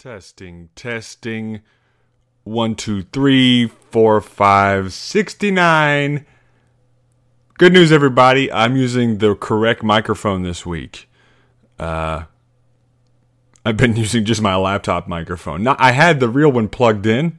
Testing, 0.00 0.70
testing. 0.74 1.60
One, 2.44 2.74
two, 2.74 3.02
three, 3.02 3.66
four, 3.66 4.22
five, 4.22 4.94
69. 4.94 6.24
Good 7.58 7.72
news, 7.74 7.92
everybody. 7.92 8.50
I'm 8.50 8.76
using 8.76 9.18
the 9.18 9.34
correct 9.34 9.82
microphone 9.82 10.42
this 10.42 10.64
week. 10.64 11.06
Uh, 11.78 12.22
I've 13.66 13.76
been 13.76 13.94
using 14.04 14.24
just 14.24 14.40
my 14.40 14.56
laptop 14.56 15.06
microphone. 15.06 15.62
Now, 15.64 15.76
I 15.78 15.92
had 15.92 16.18
the 16.18 16.30
real 16.30 16.50
one 16.50 16.70
plugged 16.70 17.04
in, 17.04 17.38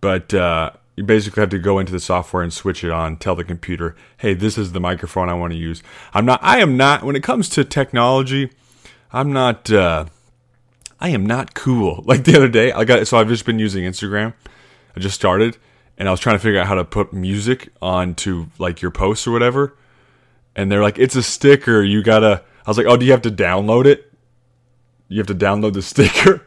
but 0.00 0.34
uh, 0.34 0.72
you 0.96 1.04
basically 1.04 1.42
have 1.42 1.50
to 1.50 1.60
go 1.60 1.78
into 1.78 1.92
the 1.92 2.00
software 2.00 2.42
and 2.42 2.52
switch 2.52 2.82
it 2.82 2.90
on. 2.90 3.18
Tell 3.18 3.36
the 3.36 3.44
computer, 3.44 3.94
"Hey, 4.16 4.34
this 4.34 4.58
is 4.58 4.72
the 4.72 4.80
microphone 4.80 5.28
I 5.28 5.34
want 5.34 5.52
to 5.52 5.58
use." 5.58 5.80
I'm 6.12 6.26
not. 6.26 6.40
I 6.42 6.58
am 6.58 6.76
not. 6.76 7.04
When 7.04 7.14
it 7.14 7.22
comes 7.22 7.48
to 7.50 7.62
technology, 7.64 8.50
I'm 9.12 9.32
not. 9.32 9.70
Uh, 9.70 10.06
I 10.98 11.10
am 11.10 11.26
not 11.26 11.54
cool. 11.54 12.02
Like 12.06 12.24
the 12.24 12.36
other 12.36 12.48
day, 12.48 12.72
I 12.72 12.84
got 12.84 13.06
so 13.06 13.18
I've 13.18 13.28
just 13.28 13.44
been 13.44 13.58
using 13.58 13.84
Instagram. 13.84 14.34
I 14.96 15.00
just 15.00 15.14
started, 15.14 15.58
and 15.98 16.08
I 16.08 16.10
was 16.10 16.20
trying 16.20 16.36
to 16.36 16.40
figure 16.40 16.60
out 16.60 16.66
how 16.66 16.74
to 16.76 16.84
put 16.84 17.12
music 17.12 17.68
onto 17.82 18.46
like 18.58 18.80
your 18.80 18.90
posts 18.90 19.26
or 19.26 19.32
whatever. 19.32 19.76
And 20.54 20.70
they're 20.70 20.82
like, 20.82 20.98
"It's 20.98 21.16
a 21.16 21.22
sticker. 21.22 21.82
You 21.82 22.02
gotta." 22.02 22.42
I 22.64 22.70
was 22.70 22.78
like, 22.78 22.86
"Oh, 22.86 22.96
do 22.96 23.04
you 23.04 23.12
have 23.12 23.22
to 23.22 23.30
download 23.30 23.86
it? 23.86 24.12
You 25.08 25.18
have 25.18 25.26
to 25.26 25.34
download 25.34 25.74
the 25.74 25.82
sticker." 25.92 26.42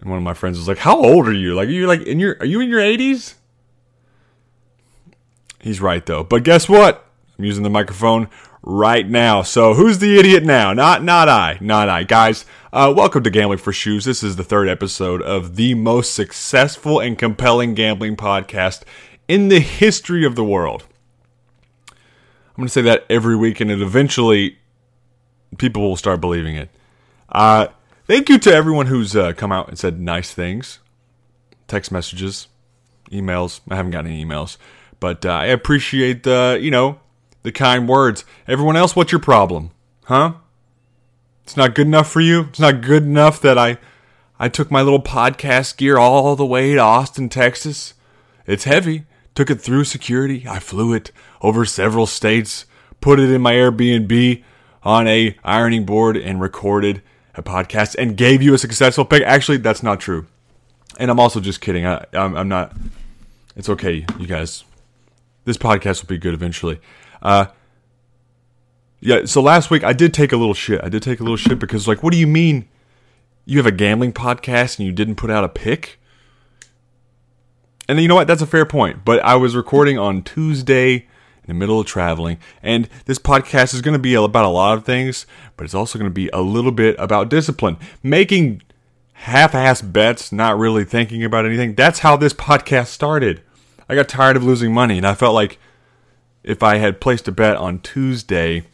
And 0.00 0.08
one 0.08 0.16
of 0.18 0.24
my 0.24 0.34
friends 0.34 0.58
was 0.58 0.68
like, 0.68 0.78
"How 0.78 0.96
old 0.96 1.26
are 1.28 1.32
you? 1.32 1.54
Like, 1.54 1.68
are 1.68 1.72
you 1.72 1.86
like 1.86 2.02
in 2.02 2.18
your? 2.20 2.36
Are 2.40 2.46
you 2.46 2.60
in 2.60 2.70
your 2.70 2.80
80s?" 2.80 3.34
He's 5.60 5.80
right 5.80 6.04
though. 6.06 6.22
But 6.24 6.44
guess 6.44 6.68
what? 6.68 7.04
I'm 7.38 7.44
using 7.44 7.64
the 7.64 7.70
microphone 7.70 8.28
right 8.62 9.08
now. 9.08 9.42
So 9.42 9.74
who's 9.74 9.98
the 9.98 10.18
idiot 10.18 10.44
now? 10.44 10.72
Not 10.72 11.02
not 11.02 11.28
I. 11.28 11.58
Not 11.60 11.88
I. 11.88 12.02
Guys, 12.04 12.44
uh, 12.72 12.92
welcome 12.96 13.22
to 13.24 13.30
Gambling 13.30 13.58
for 13.58 13.72
Shoes. 13.72 14.04
This 14.04 14.22
is 14.22 14.36
the 14.36 14.44
third 14.44 14.68
episode 14.68 15.22
of 15.22 15.56
the 15.56 15.74
most 15.74 16.14
successful 16.14 17.00
and 17.00 17.18
compelling 17.18 17.74
gambling 17.74 18.16
podcast 18.16 18.82
in 19.26 19.48
the 19.48 19.60
history 19.60 20.24
of 20.24 20.34
the 20.34 20.44
world. 20.44 20.84
I'm 21.90 22.62
going 22.62 22.66
to 22.66 22.72
say 22.72 22.82
that 22.82 23.06
every 23.08 23.36
week, 23.36 23.60
and 23.60 23.70
it 23.70 23.80
eventually 23.80 24.58
people 25.58 25.82
will 25.82 25.96
start 25.96 26.20
believing 26.20 26.56
it. 26.56 26.70
Uh, 27.28 27.68
thank 28.06 28.28
you 28.28 28.38
to 28.38 28.52
everyone 28.52 28.86
who's 28.86 29.14
uh, 29.14 29.32
come 29.32 29.52
out 29.52 29.68
and 29.68 29.78
said 29.78 30.00
nice 30.00 30.32
things, 30.32 30.80
text 31.68 31.92
messages, 31.92 32.48
emails. 33.12 33.60
I 33.70 33.76
haven't 33.76 33.92
gotten 33.92 34.10
any 34.10 34.24
emails, 34.24 34.56
but 34.98 35.24
uh, 35.24 35.30
I 35.30 35.46
appreciate 35.46 36.24
the 36.24 36.58
you 36.60 36.72
know 36.72 36.98
the 37.42 37.52
kind 37.52 37.88
words. 37.88 38.24
Everyone 38.46 38.76
else, 38.76 38.94
what's 38.96 39.12
your 39.12 39.20
problem, 39.20 39.70
huh? 40.04 40.34
It's 41.44 41.56
not 41.56 41.74
good 41.74 41.86
enough 41.86 42.10
for 42.10 42.20
you. 42.20 42.42
It's 42.42 42.60
not 42.60 42.82
good 42.82 43.04
enough 43.04 43.40
that 43.40 43.56
I 43.56 43.78
I 44.38 44.48
took 44.48 44.70
my 44.70 44.82
little 44.82 45.02
podcast 45.02 45.76
gear 45.76 45.98
all 45.98 46.36
the 46.36 46.46
way 46.46 46.74
to 46.74 46.80
Austin, 46.80 47.28
Texas. 47.28 47.94
It's 48.46 48.64
heavy. 48.64 49.04
Took 49.34 49.50
it 49.50 49.60
through 49.60 49.84
security. 49.84 50.46
I 50.48 50.58
flew 50.58 50.92
it 50.92 51.10
over 51.40 51.64
several 51.64 52.06
states, 52.06 52.66
put 53.00 53.18
it 53.18 53.30
in 53.30 53.40
my 53.42 53.52
Airbnb 53.52 54.42
on 54.82 55.08
a 55.08 55.36
ironing 55.42 55.84
board 55.84 56.16
and 56.16 56.40
recorded 56.40 57.02
a 57.34 57.42
podcast 57.42 57.94
and 57.98 58.16
gave 58.16 58.42
you 58.42 58.54
a 58.54 58.58
successful 58.58 59.04
pick. 59.04 59.22
Actually, 59.22 59.58
that's 59.58 59.82
not 59.82 60.00
true. 60.00 60.26
And 60.98 61.10
I'm 61.10 61.20
also 61.20 61.40
just 61.40 61.60
kidding. 61.60 61.86
I, 61.86 62.04
I'm, 62.12 62.36
I'm 62.36 62.48
not. 62.48 62.76
It's 63.56 63.68
okay, 63.68 64.06
you 64.18 64.26
guys. 64.26 64.64
This 65.44 65.56
podcast 65.56 66.02
will 66.02 66.08
be 66.08 66.18
good 66.18 66.34
eventually. 66.34 66.80
Uh, 67.22 67.46
yeah, 69.00 69.24
so 69.24 69.40
last 69.40 69.70
week 69.70 69.84
I 69.84 69.92
did 69.92 70.12
take 70.12 70.32
a 70.32 70.36
little 70.36 70.54
shit. 70.54 70.82
I 70.82 70.88
did 70.88 71.02
take 71.02 71.20
a 71.20 71.22
little 71.22 71.36
shit 71.36 71.58
because, 71.58 71.86
like, 71.86 72.02
what 72.02 72.12
do 72.12 72.18
you 72.18 72.26
mean 72.26 72.68
you 73.44 73.58
have 73.58 73.66
a 73.66 73.72
gambling 73.72 74.12
podcast 74.12 74.78
and 74.78 74.86
you 74.86 74.92
didn't 74.92 75.16
put 75.16 75.30
out 75.30 75.44
a 75.44 75.48
pick? 75.48 76.00
And 77.88 78.00
you 78.00 78.08
know 78.08 78.16
what? 78.16 78.26
That's 78.26 78.42
a 78.42 78.46
fair 78.46 78.66
point. 78.66 79.04
But 79.04 79.20
I 79.24 79.36
was 79.36 79.56
recording 79.56 79.98
on 79.98 80.22
Tuesday 80.22 80.94
in 80.94 81.06
the 81.46 81.54
middle 81.54 81.80
of 81.80 81.86
traveling, 81.86 82.38
and 82.62 82.88
this 83.06 83.18
podcast 83.18 83.72
is 83.72 83.80
going 83.80 83.94
to 83.94 83.98
be 83.98 84.14
about 84.14 84.44
a 84.44 84.48
lot 84.48 84.76
of 84.76 84.84
things, 84.84 85.26
but 85.56 85.64
it's 85.64 85.74
also 85.74 85.98
going 85.98 86.10
to 86.10 86.14
be 86.14 86.28
a 86.32 86.42
little 86.42 86.72
bit 86.72 86.94
about 86.98 87.30
discipline. 87.30 87.78
Making 88.02 88.60
half 89.12 89.54
ass 89.54 89.80
bets, 89.80 90.30
not 90.30 90.58
really 90.58 90.84
thinking 90.84 91.24
about 91.24 91.46
anything. 91.46 91.74
That's 91.74 92.00
how 92.00 92.16
this 92.16 92.34
podcast 92.34 92.88
started. 92.88 93.42
I 93.88 93.94
got 93.94 94.08
tired 94.08 94.36
of 94.36 94.44
losing 94.44 94.74
money, 94.74 94.98
and 94.98 95.06
I 95.06 95.14
felt 95.14 95.34
like 95.34 95.58
if 96.48 96.62
I 96.62 96.78
had 96.78 96.98
placed 96.98 97.28
a 97.28 97.32
bet 97.32 97.56
on 97.58 97.78
Tuesday, 97.80 98.64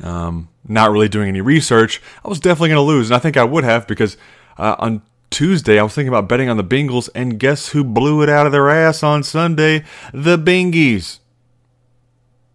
um, 0.00 0.48
not 0.66 0.92
really 0.92 1.08
doing 1.08 1.28
any 1.28 1.40
research, 1.40 2.00
I 2.24 2.28
was 2.28 2.38
definitely 2.38 2.68
going 2.68 2.76
to 2.76 2.82
lose. 2.82 3.10
And 3.10 3.16
I 3.16 3.18
think 3.18 3.36
I 3.36 3.42
would 3.42 3.64
have 3.64 3.88
because 3.88 4.16
uh, 4.56 4.76
on 4.78 5.02
Tuesday 5.28 5.80
I 5.80 5.82
was 5.82 5.92
thinking 5.92 6.08
about 6.08 6.28
betting 6.28 6.48
on 6.48 6.56
the 6.56 6.62
Bengals, 6.64 7.10
and 7.16 7.38
guess 7.38 7.70
who 7.70 7.82
blew 7.82 8.22
it 8.22 8.28
out 8.28 8.46
of 8.46 8.52
their 8.52 8.70
ass 8.70 9.02
on 9.02 9.24
Sunday? 9.24 9.84
The 10.14 10.38
Bingies. 10.38 11.18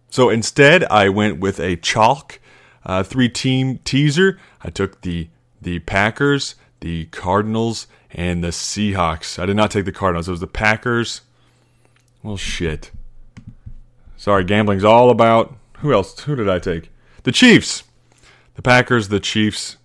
So 0.08 0.30
instead, 0.30 0.84
I 0.84 1.10
went 1.10 1.38
with 1.38 1.60
a 1.60 1.76
chalk 1.76 2.40
uh, 2.86 3.02
three 3.02 3.28
team 3.28 3.78
teaser. 3.84 4.38
I 4.62 4.70
took 4.70 5.02
the 5.02 5.28
the 5.60 5.80
Packers, 5.80 6.54
the 6.80 7.06
Cardinals, 7.06 7.86
and 8.10 8.42
the 8.42 8.48
Seahawks. 8.48 9.38
I 9.38 9.44
did 9.44 9.56
not 9.56 9.70
take 9.70 9.84
the 9.84 9.92
Cardinals. 9.92 10.28
It 10.28 10.32
was 10.32 10.40
the 10.40 10.46
Packers. 10.46 11.20
Well, 12.22 12.36
shit. 12.38 12.90
Sorry, 14.24 14.42
gambling's 14.42 14.84
all 14.84 15.10
about 15.10 15.54
who 15.80 15.92
else? 15.92 16.18
Who 16.20 16.34
did 16.34 16.48
I 16.48 16.58
take? 16.58 16.90
The 17.24 17.30
Chiefs, 17.30 17.84
the 18.54 18.62
Packers, 18.62 19.08
the 19.08 19.20
Chiefs, 19.20 19.76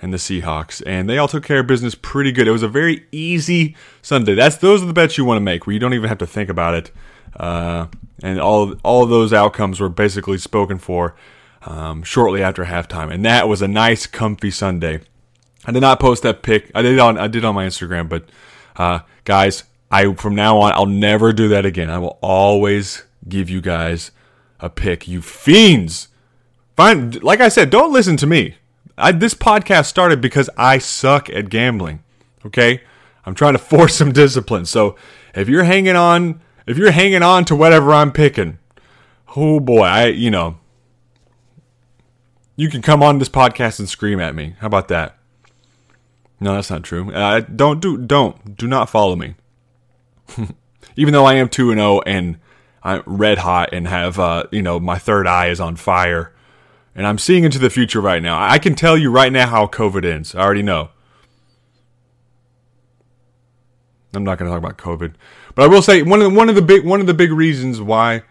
and 0.00 0.12
the 0.12 0.18
Seahawks, 0.18 0.84
and 0.86 1.10
they 1.10 1.18
all 1.18 1.26
took 1.26 1.42
care 1.42 1.58
of 1.58 1.66
business 1.66 1.96
pretty 1.96 2.30
good. 2.30 2.46
It 2.46 2.52
was 2.52 2.62
a 2.62 2.68
very 2.68 3.06
easy 3.10 3.74
Sunday. 4.02 4.36
That's 4.36 4.54
those 4.54 4.84
are 4.84 4.86
the 4.86 4.92
bets 4.92 5.18
you 5.18 5.24
want 5.24 5.38
to 5.38 5.40
make, 5.40 5.66
where 5.66 5.74
you 5.74 5.80
don't 5.80 5.94
even 5.94 6.08
have 6.08 6.18
to 6.18 6.28
think 6.28 6.48
about 6.48 6.74
it, 6.74 6.92
uh, 7.40 7.88
and 8.22 8.38
all 8.40 8.76
all 8.84 9.04
those 9.04 9.32
outcomes 9.32 9.80
were 9.80 9.88
basically 9.88 10.38
spoken 10.38 10.78
for 10.78 11.16
um, 11.62 12.04
shortly 12.04 12.44
after 12.44 12.66
halftime, 12.66 13.12
and 13.12 13.24
that 13.24 13.48
was 13.48 13.62
a 13.62 13.68
nice, 13.68 14.06
comfy 14.06 14.52
Sunday. 14.52 15.00
I 15.64 15.72
did 15.72 15.80
not 15.80 15.98
post 15.98 16.22
that 16.22 16.44
pic. 16.44 16.70
I 16.72 16.82
did 16.82 17.00
on 17.00 17.18
I 17.18 17.26
did 17.26 17.44
on 17.44 17.56
my 17.56 17.66
Instagram, 17.66 18.08
but 18.08 18.28
uh, 18.76 19.00
guys, 19.24 19.64
I 19.90 20.14
from 20.14 20.36
now 20.36 20.58
on 20.58 20.70
I'll 20.70 20.86
never 20.86 21.32
do 21.32 21.48
that 21.48 21.66
again. 21.66 21.90
I 21.90 21.98
will 21.98 22.16
always 22.22 23.02
give 23.28 23.50
you 23.50 23.60
guys 23.60 24.10
a 24.60 24.70
pick. 24.70 25.06
You 25.06 25.22
fiends. 25.22 26.08
Fine, 26.76 27.12
like 27.22 27.40
I 27.40 27.48
said, 27.48 27.70
don't 27.70 27.92
listen 27.92 28.16
to 28.18 28.26
me. 28.26 28.56
I, 28.98 29.12
this 29.12 29.34
podcast 29.34 29.86
started 29.86 30.20
because 30.20 30.48
I 30.56 30.78
suck 30.78 31.28
at 31.30 31.48
gambling. 31.48 32.02
Okay, 32.44 32.82
I'm 33.24 33.34
trying 33.34 33.54
to 33.54 33.58
force 33.72 33.94
some 33.94 34.12
discipline. 34.12 34.66
So 34.66 34.96
if 35.34 35.48
you're 35.48 35.64
hanging 35.64 35.96
on, 35.96 36.40
if 36.66 36.78
you're 36.78 36.90
hanging 36.90 37.22
on 37.22 37.44
to 37.46 37.56
whatever 37.56 37.92
I'm 37.92 38.12
picking, 38.12 38.58
oh 39.36 39.60
boy, 39.60 39.82
I 39.82 40.06
you 40.06 40.30
know, 40.30 40.58
you 42.56 42.70
can 42.70 42.82
come 42.82 43.02
on 43.02 43.18
this 43.18 43.28
podcast 43.28 43.78
and 43.78 43.88
scream 43.88 44.20
at 44.20 44.34
me. 44.34 44.56
How 44.60 44.66
about 44.66 44.88
that? 44.88 45.18
No, 46.40 46.54
that's 46.54 46.70
not 46.70 46.82
true. 46.82 47.12
Uh, 47.12 47.40
don't 47.40 47.80
do 47.80 47.96
don't 47.96 48.56
do 48.56 48.66
not 48.66 48.90
follow 48.90 49.16
me. 49.16 49.34
Even 50.96 51.12
though 51.12 51.24
I 51.24 51.34
am 51.34 51.48
two 51.48 51.70
and 51.70 51.78
zero 51.78 52.00
and 52.06 52.38
I'm 52.86 53.02
red 53.04 53.38
hot 53.38 53.70
and 53.72 53.88
have 53.88 54.18
uh, 54.20 54.44
you 54.52 54.62
know 54.62 54.78
my 54.78 54.96
third 54.96 55.26
eye 55.26 55.48
is 55.48 55.58
on 55.58 55.74
fire 55.74 56.32
and 56.94 57.04
I'm 57.04 57.18
seeing 57.18 57.42
into 57.42 57.58
the 57.58 57.68
future 57.68 58.00
right 58.00 58.22
now. 58.22 58.40
I 58.40 58.58
can 58.58 58.76
tell 58.76 58.96
you 58.96 59.10
right 59.10 59.32
now 59.32 59.48
how 59.48 59.66
COVID 59.66 60.04
ends. 60.04 60.34
I 60.36 60.40
already 60.40 60.62
know. 60.62 60.90
I'm 64.14 64.22
not 64.22 64.38
going 64.38 64.48
to 64.48 64.56
talk 64.56 64.64
about 64.64 64.78
COVID, 64.78 65.14
but 65.56 65.64
I 65.64 65.66
will 65.66 65.82
say 65.82 66.02
one 66.02 66.22
of 66.22 66.30
the, 66.30 66.38
one 66.38 66.48
of 66.48 66.54
the 66.54 66.62
big 66.62 66.86
one 66.86 67.00
of 67.00 67.08
the 67.08 67.12
big 67.12 67.32
reasons 67.32 67.82
why 67.82 68.22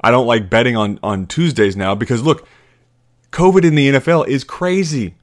I 0.00 0.12
don't 0.12 0.28
like 0.28 0.48
betting 0.48 0.76
on 0.76 1.00
on 1.02 1.26
Tuesdays 1.26 1.76
now 1.76 1.96
because 1.96 2.22
look, 2.22 2.48
COVID 3.32 3.64
in 3.64 3.74
the 3.74 3.88
NFL 3.88 4.28
is 4.28 4.44
crazy. 4.44 5.16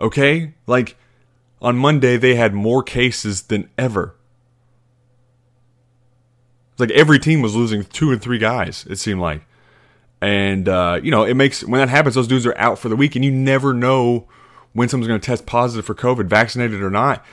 Okay, 0.00 0.54
like 0.66 0.96
on 1.62 1.76
Monday 1.76 2.16
they 2.16 2.34
had 2.34 2.54
more 2.54 2.82
cases 2.82 3.42
than 3.42 3.70
ever. 3.78 4.16
It's 6.74 6.80
like 6.80 6.90
every 6.90 7.20
team 7.20 7.40
was 7.40 7.54
losing 7.54 7.84
two 7.84 8.10
and 8.10 8.20
three 8.20 8.38
guys. 8.38 8.84
It 8.90 8.96
seemed 8.96 9.20
like. 9.20 9.46
And 10.20 10.68
uh, 10.68 10.98
you 11.02 11.12
know, 11.12 11.22
it 11.22 11.34
makes 11.34 11.62
when 11.62 11.78
that 11.78 11.88
happens, 11.88 12.16
those 12.16 12.26
dudes 12.26 12.46
are 12.46 12.58
out 12.58 12.80
for 12.80 12.88
the 12.88 12.96
week, 12.96 13.14
and 13.14 13.24
you 13.24 13.30
never 13.30 13.72
know 13.72 14.26
when 14.72 14.88
someone's 14.88 15.06
going 15.06 15.20
to 15.20 15.24
test 15.24 15.46
positive 15.46 15.84
for 15.84 15.94
COVID, 15.94 16.26
vaccinated 16.26 16.82
or 16.82 16.90
not. 16.90 17.24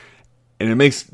And 0.59 0.69
it 0.69 0.75
makes 0.75 1.09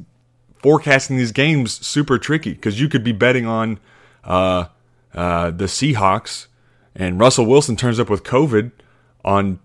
forecasting 0.57 1.15
these 1.15 1.31
games 1.31 1.85
super 1.85 2.17
tricky 2.17 2.51
because 2.51 2.81
you 2.81 2.89
could 2.89 3.03
be 3.03 3.13
betting 3.13 3.45
on 3.45 3.79
uh, 4.25 4.65
uh, 5.13 5.51
the 5.51 5.65
Seahawks, 5.65 6.47
and 6.93 7.17
Russell 7.17 7.45
Wilson 7.45 7.77
turns 7.77 7.97
up 7.97 8.09
with 8.09 8.23
COVID 8.23 8.71
on 9.23 9.59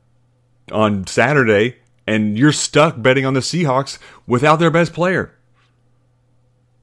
on 0.71 1.05
Saturday, 1.09 1.79
and 2.07 2.39
you're 2.39 2.53
stuck 2.53 3.03
betting 3.03 3.27
on 3.27 3.35
the 3.35 3.41
Seahawks 3.41 3.99
without 4.27 4.61
their 4.61 4.71
best 4.71 4.93
player. 4.93 5.35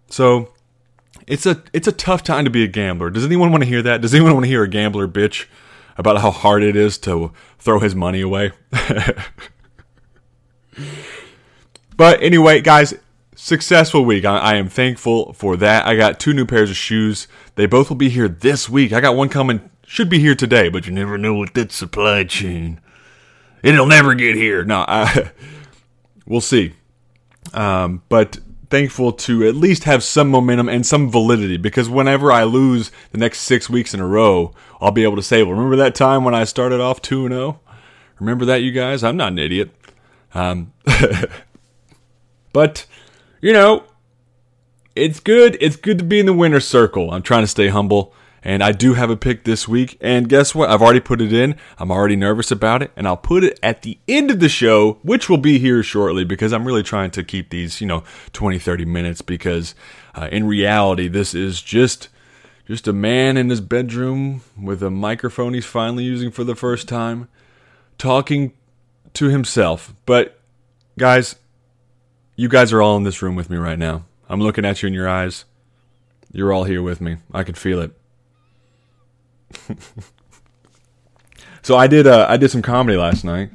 So 0.10 0.52
it's 1.30 1.46
a 1.46 1.64
it's 1.72 1.88
a 1.88 1.94
tough 1.94 2.24
time 2.24 2.44
to 2.44 2.52
be 2.52 2.64
a 2.64 2.68
gambler. 2.68 3.10
Does 3.10 3.24
anyone 3.24 3.52
want 3.52 3.64
to 3.64 3.70
hear 3.70 3.82
that? 3.84 4.02
Does 4.02 4.14
anyone 4.14 4.34
want 4.34 4.44
to 4.44 4.50
hear 4.50 4.64
a 4.64 4.68
gambler 4.68 5.08
bitch 5.08 5.46
about 5.98 6.20
how 6.20 6.32
hard 6.32 6.64
it 6.64 6.76
is 6.76 6.98
to 7.00 7.32
throw 7.58 7.80
his 7.80 7.96
money 7.96 8.20
away? 8.20 8.52
But 12.00 12.24
anyway, 12.24 12.62
guys, 12.62 12.94
successful 13.36 14.06
week. 14.06 14.24
I, 14.24 14.38
I, 14.38 14.56
am 14.56 14.70
thankful 14.70 15.34
for 15.34 15.58
that. 15.58 15.86
I 15.86 15.98
got 15.98 16.18
two 16.18 16.32
new 16.32 16.46
pairs 16.46 16.70
of 16.70 16.78
shoes. 16.78 17.28
They 17.56 17.66
both 17.66 17.90
will 17.90 17.98
be 17.98 18.08
here 18.08 18.30
this 18.30 18.70
week. 18.70 18.94
I 18.94 19.02
got 19.02 19.18
one 19.18 19.28
coming, 19.28 19.70
should 19.86 20.08
be 20.08 20.18
here 20.18 20.34
today, 20.34 20.70
but 20.70 20.88
you 20.88 20.94
never 20.94 21.18
know 21.18 21.36
with 21.36 21.54
that 21.56 21.74
supply 21.74 22.24
chain. 22.24 22.80
It'll 23.64 23.86
never 23.86 24.16
get 24.16 24.38
here. 24.38 24.64
No, 24.64 24.86
I, 24.88 25.32
we'll 26.26 26.40
see. 26.40 26.72
Um, 27.54 28.02
but 28.08 28.40
thankful 28.70 29.12
to 29.12 29.48
at 29.48 29.56
least 29.56 29.86
have 29.86 30.04
some 30.04 30.30
momentum 30.30 30.70
and 30.70 30.86
some 30.86 31.10
validity 31.10 31.58
because 31.58 31.90
whenever 31.90 32.32
I 32.32 32.44
lose 32.44 32.92
the 33.12 33.18
next 33.18 33.40
six 33.40 33.70
weeks 33.70 33.94
in 33.94 34.00
a 34.00 34.08
row, 34.08 34.54
I'll 34.80 34.92
be 34.92 35.04
able 35.04 35.16
to 35.16 35.24
say, 35.24 35.44
well, 35.44 35.54
remember 35.54 35.76
that 35.78 35.96
time 35.96 36.24
when 36.24 36.36
I 36.36 36.44
started 36.44 36.80
off 36.80 37.02
2 37.02 37.28
0? 37.28 37.60
Remember 38.20 38.46
that, 38.46 38.58
you 38.58 38.72
guys? 38.72 39.04
I'm 39.04 39.18
not 39.18 39.32
an 39.32 39.40
idiot. 39.40 39.72
Um, 40.34 40.74
but, 42.54 42.86
you 43.42 43.54
know, 43.54 43.86
it's 44.96 45.20
good. 45.20 45.58
It's 45.62 45.76
good 45.76 45.98
to 46.00 46.04
be 46.04 46.20
in 46.20 46.26
the 46.26 46.34
winner's 46.34 46.68
circle. 46.68 47.12
I'm 47.12 47.22
trying 47.22 47.44
to 47.44 47.48
stay 47.48 47.70
humble. 47.70 48.14
And 48.44 48.64
I 48.64 48.72
do 48.72 48.94
have 48.94 49.10
a 49.10 49.18
pick 49.18 49.44
this 49.44 49.68
week. 49.68 49.98
And 50.02 50.30
guess 50.30 50.56
what? 50.56 50.70
I've 50.70 50.82
already 50.82 51.00
put 51.00 51.22
it 51.22 51.34
in. 51.34 51.56
I'm 51.78 51.92
already 51.92 52.16
nervous 52.16 52.52
about 52.52 52.82
it. 52.82 52.92
And 52.96 53.08
I'll 53.08 53.18
put 53.18 53.44
it 53.44 53.60
at 53.62 53.82
the 53.82 53.98
end 54.08 54.32
of 54.32 54.40
the 54.40 54.50
show, 54.50 55.00
which 55.02 55.30
will 55.30 55.38
be 55.38 55.60
here 55.60 55.84
shortly 55.84 56.24
because 56.24 56.54
I'm 56.54 56.66
really 56.66 56.84
trying 56.84 57.12
to 57.12 57.24
keep 57.24 57.50
these, 57.50 57.82
you 57.82 57.88
know, 57.88 58.04
20, 58.34 58.60
30 58.60 58.86
minutes 58.86 59.22
because 59.22 59.76
uh, 60.16 60.30
in 60.32 60.48
reality, 60.48 61.08
this 61.08 61.34
is 61.34 61.62
just. 61.62 62.10
Just 62.68 62.88
a 62.88 62.94
man 62.94 63.36
in 63.36 63.50
his 63.50 63.62
bedroom 63.62 64.44
with 64.56 64.84
a 64.84 64.92
microphone 64.92 65.56
he's 65.56 65.66
finally 65.66 66.04
using 66.04 66.30
for 66.30 66.44
the 66.44 66.54
first 66.54 66.88
time, 66.88 67.28
talking 67.98 68.54
to 69.16 69.30
himself. 69.30 69.96
But, 70.06 70.40
guys, 70.96 71.36
you 72.36 72.48
guys 72.48 72.72
are 72.72 72.82
all 72.82 72.96
in 72.96 73.04
this 73.04 73.24
room 73.24 73.36
with 73.36 73.50
me 73.50 73.58
right 73.58 73.80
now. 73.80 74.06
I'm 74.30 74.40
looking 74.40 74.66
at 74.66 74.82
you 74.82 74.88
in 74.88 74.94
your 74.94 75.10
eyes. 75.10 75.46
You're 76.32 76.54
all 76.54 76.64
here 76.64 76.84
with 76.84 77.02
me. 77.02 77.18
I 77.34 77.44
can 77.44 77.56
feel 77.56 77.82
it. 77.82 77.99
so 81.62 81.76
I 81.76 81.88
did 81.88 82.08
uh, 82.08 82.26
I 82.30 82.38
did 82.38 82.52
some 82.52 82.62
comedy 82.62 82.98
last 82.98 83.24
night, 83.24 83.52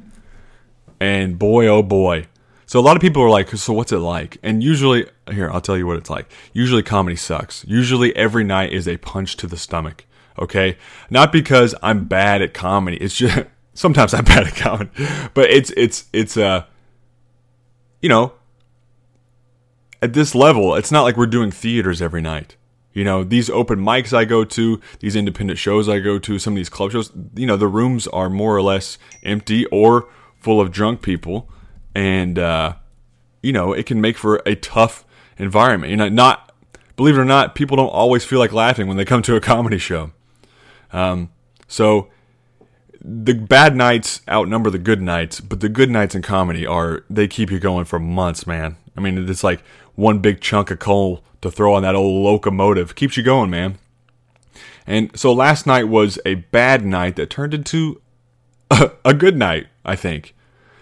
and 0.99 1.37
boy 1.37 1.67
oh 1.67 1.83
boy. 1.83 2.27
So 2.67 2.79
a 2.79 2.81
lot 2.81 2.95
of 2.95 3.01
people 3.01 3.21
are 3.21 3.29
like, 3.29 3.49
so 3.49 3.73
what's 3.73 3.91
it 3.91 3.99
like? 3.99 4.39
And 4.41 4.63
usually, 4.63 5.05
here 5.31 5.51
I'll 5.51 5.61
tell 5.61 5.77
you 5.77 5.85
what 5.85 5.97
it's 5.97 6.09
like. 6.09 6.31
Usually 6.51 6.81
comedy 6.81 7.15
sucks. 7.15 7.63
Usually 7.67 8.15
every 8.15 8.43
night 8.43 8.73
is 8.73 8.87
a 8.87 8.97
punch 8.97 9.37
to 9.37 9.47
the 9.47 9.57
stomach. 9.57 10.05
Okay, 10.39 10.77
not 11.09 11.31
because 11.31 11.75
I'm 11.81 12.05
bad 12.05 12.41
at 12.41 12.53
comedy. 12.53 12.97
It's 12.97 13.15
just 13.15 13.45
sometimes 13.73 14.13
I'm 14.13 14.25
bad 14.25 14.47
at 14.47 14.55
comedy, 14.55 14.89
but 15.33 15.49
it's 15.49 15.71
it's 15.77 16.05
it's 16.11 16.37
uh, 16.37 16.65
you 18.01 18.09
know, 18.09 18.33
at 20.01 20.13
this 20.13 20.35
level, 20.35 20.75
it's 20.75 20.91
not 20.91 21.03
like 21.03 21.17
we're 21.17 21.25
doing 21.25 21.51
theaters 21.51 22.01
every 22.01 22.21
night. 22.21 22.55
You 22.95 23.03
know, 23.03 23.25
these 23.25 23.49
open 23.49 23.79
mics 23.79 24.13
I 24.13 24.23
go 24.23 24.45
to, 24.45 24.81
these 24.99 25.17
independent 25.17 25.59
shows 25.59 25.89
I 25.89 25.99
go 25.99 26.17
to, 26.17 26.39
some 26.39 26.53
of 26.53 26.57
these 26.57 26.69
club 26.69 26.93
shows, 26.93 27.11
you 27.35 27.45
know, 27.45 27.57
the 27.57 27.67
rooms 27.67 28.07
are 28.07 28.29
more 28.29 28.55
or 28.55 28.61
less 28.61 28.97
empty 29.21 29.65
or 29.65 30.07
full 30.39 30.61
of 30.61 30.71
drunk 30.71 31.01
people. 31.01 31.49
And, 31.93 32.39
uh, 32.39 32.75
you 33.43 33.51
know, 33.51 33.73
it 33.73 33.85
can 33.85 33.99
make 33.99 34.17
for 34.17 34.41
a 34.45 34.55
tough 34.55 35.03
environment. 35.37 35.91
You 35.91 35.97
know, 35.97 36.07
not, 36.07 36.53
believe 36.95 37.17
it 37.17 37.19
or 37.19 37.25
not, 37.25 37.53
people 37.53 37.75
don't 37.75 37.89
always 37.89 38.23
feel 38.23 38.39
like 38.39 38.53
laughing 38.53 38.87
when 38.87 38.95
they 38.95 39.05
come 39.05 39.21
to 39.23 39.35
a 39.35 39.41
comedy 39.41 39.77
show. 39.77 40.13
Um, 40.93 41.31
so 41.67 42.09
the 43.01 43.33
bad 43.33 43.75
nights 43.75 44.21
outnumber 44.29 44.69
the 44.69 44.79
good 44.79 45.01
nights, 45.01 45.41
but 45.41 45.59
the 45.59 45.67
good 45.67 45.89
nights 45.89 46.15
in 46.15 46.21
comedy 46.21 46.65
are, 46.65 47.03
they 47.09 47.27
keep 47.27 47.51
you 47.51 47.59
going 47.59 47.83
for 47.83 47.99
months, 47.99 48.47
man. 48.47 48.77
I 48.95 49.01
mean, 49.01 49.29
it's 49.29 49.43
like 49.43 49.61
one 49.95 50.19
big 50.19 50.39
chunk 50.39 50.71
of 50.71 50.79
coal 50.79 51.25
to 51.45 51.51
throw 51.51 51.73
on 51.73 51.83
that 51.83 51.95
old 51.95 52.23
locomotive. 52.23 52.95
Keeps 52.95 53.17
you 53.17 53.23
going, 53.23 53.49
man. 53.49 53.77
And 54.87 55.17
so 55.17 55.31
last 55.31 55.65
night 55.65 55.87
was 55.87 56.19
a 56.25 56.35
bad 56.35 56.85
night 56.85 57.15
that 57.15 57.29
turned 57.29 57.53
into 57.53 58.01
a, 58.71 58.91
a 59.05 59.13
good 59.13 59.37
night, 59.37 59.67
I 59.83 59.95
think. 59.95 60.35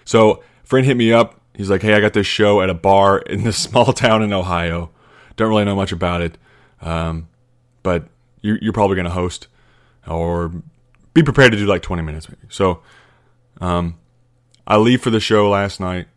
So, 0.05 0.43
friend 0.63 0.85
hit 0.85 0.97
me 0.97 1.13
up. 1.13 1.41
He's 1.53 1.69
like, 1.69 1.81
"Hey, 1.81 1.93
I 1.93 2.01
got 2.01 2.13
this 2.13 2.27
show 2.27 2.61
at 2.61 2.69
a 2.69 2.73
bar 2.73 3.19
in 3.19 3.43
this 3.43 3.57
small 3.63 3.93
town 3.93 4.23
in 4.23 4.33
Ohio. 4.33 4.89
Don't 5.35 5.49
really 5.49 5.65
know 5.65 5.75
much 5.75 5.91
about 5.91 6.21
it, 6.21 6.37
um, 6.81 7.27
but 7.81 8.07
you, 8.41 8.57
you're 8.61 8.73
probably 8.73 8.95
going 8.95 9.05
to 9.05 9.11
host, 9.11 9.47
or 10.07 10.51
be 11.13 11.23
prepared 11.23 11.51
to 11.53 11.57
do 11.57 11.65
like 11.65 11.81
20 11.81 12.01
minutes, 12.01 12.27
maybe." 12.27 12.47
So, 12.49 12.81
um, 13.61 13.97
I 14.67 14.77
leave 14.77 15.01
for 15.01 15.09
the 15.09 15.19
show 15.19 15.49
last 15.49 15.79
night. 15.79 16.07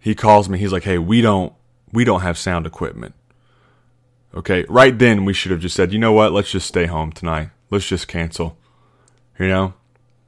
He 0.00 0.14
calls 0.14 0.48
me. 0.48 0.58
He's 0.58 0.72
like, 0.72 0.84
"Hey, 0.84 0.98
we 0.98 1.20
don't 1.20 1.52
we 1.94 2.04
don't 2.04 2.20
have 2.20 2.36
sound 2.36 2.66
equipment. 2.66 3.14
Okay, 4.34 4.66
right 4.68 4.98
then 4.98 5.24
we 5.24 5.32
should 5.32 5.52
have 5.52 5.60
just 5.60 5.76
said, 5.76 5.92
you 5.92 5.98
know 5.98 6.12
what, 6.12 6.32
let's 6.32 6.50
just 6.50 6.66
stay 6.66 6.86
home 6.86 7.12
tonight. 7.12 7.50
Let's 7.70 7.86
just 7.86 8.08
cancel. 8.08 8.58
You 9.38 9.48
know? 9.48 9.74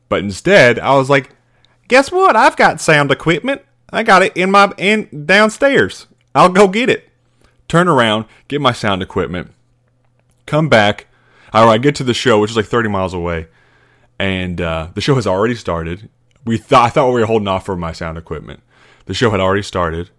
But 0.09 0.21
instead, 0.21 0.79
I 0.79 0.95
was 0.95 1.11
like, 1.11 1.31
guess 1.89 2.13
what? 2.13 2.37
I've 2.37 2.57
got 2.57 2.81
sound 2.81 3.11
equipment. 3.11 3.63
I 3.91 4.05
got 4.05 4.23
it 4.23 4.37
in 4.37 4.51
my 4.51 4.73
in 4.79 5.27
downstairs. 5.27 6.07
I'll 6.35 6.49
go 6.49 6.69
get 6.69 6.89
it. 6.89 7.09
Turn 7.69 7.89
around, 7.89 8.27
get 8.47 8.61
my 8.61 8.73
sound 8.73 9.03
equipment, 9.03 9.53
come 10.47 10.69
back. 10.69 11.07
I 11.53 11.79
get 11.79 11.95
to 11.97 12.05
the 12.05 12.15
show, 12.15 12.39
which 12.39 12.51
is 12.51 12.57
like 12.57 12.67
30 12.67 12.91
miles 12.91 13.15
away, 13.15 13.49
and 14.19 14.61
uh, 14.61 14.91
the 14.95 15.01
show 15.01 15.15
has 15.15 15.27
already 15.27 15.55
started. 15.55 16.11
We 16.45 16.63
I 16.71 16.91
thought 16.91 17.13
we 17.13 17.21
were 17.21 17.27
holding 17.27 17.49
off 17.49 17.65
for 17.65 17.77
my 17.77 17.93
sound 17.93 18.19
equipment. 18.19 18.63
The 19.07 19.15
show 19.15 19.31
had 19.31 19.41
already 19.41 19.63
started. 19.63 20.11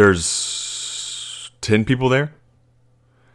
There's 0.00 1.50
10 1.60 1.84
people 1.84 2.08
there. 2.08 2.32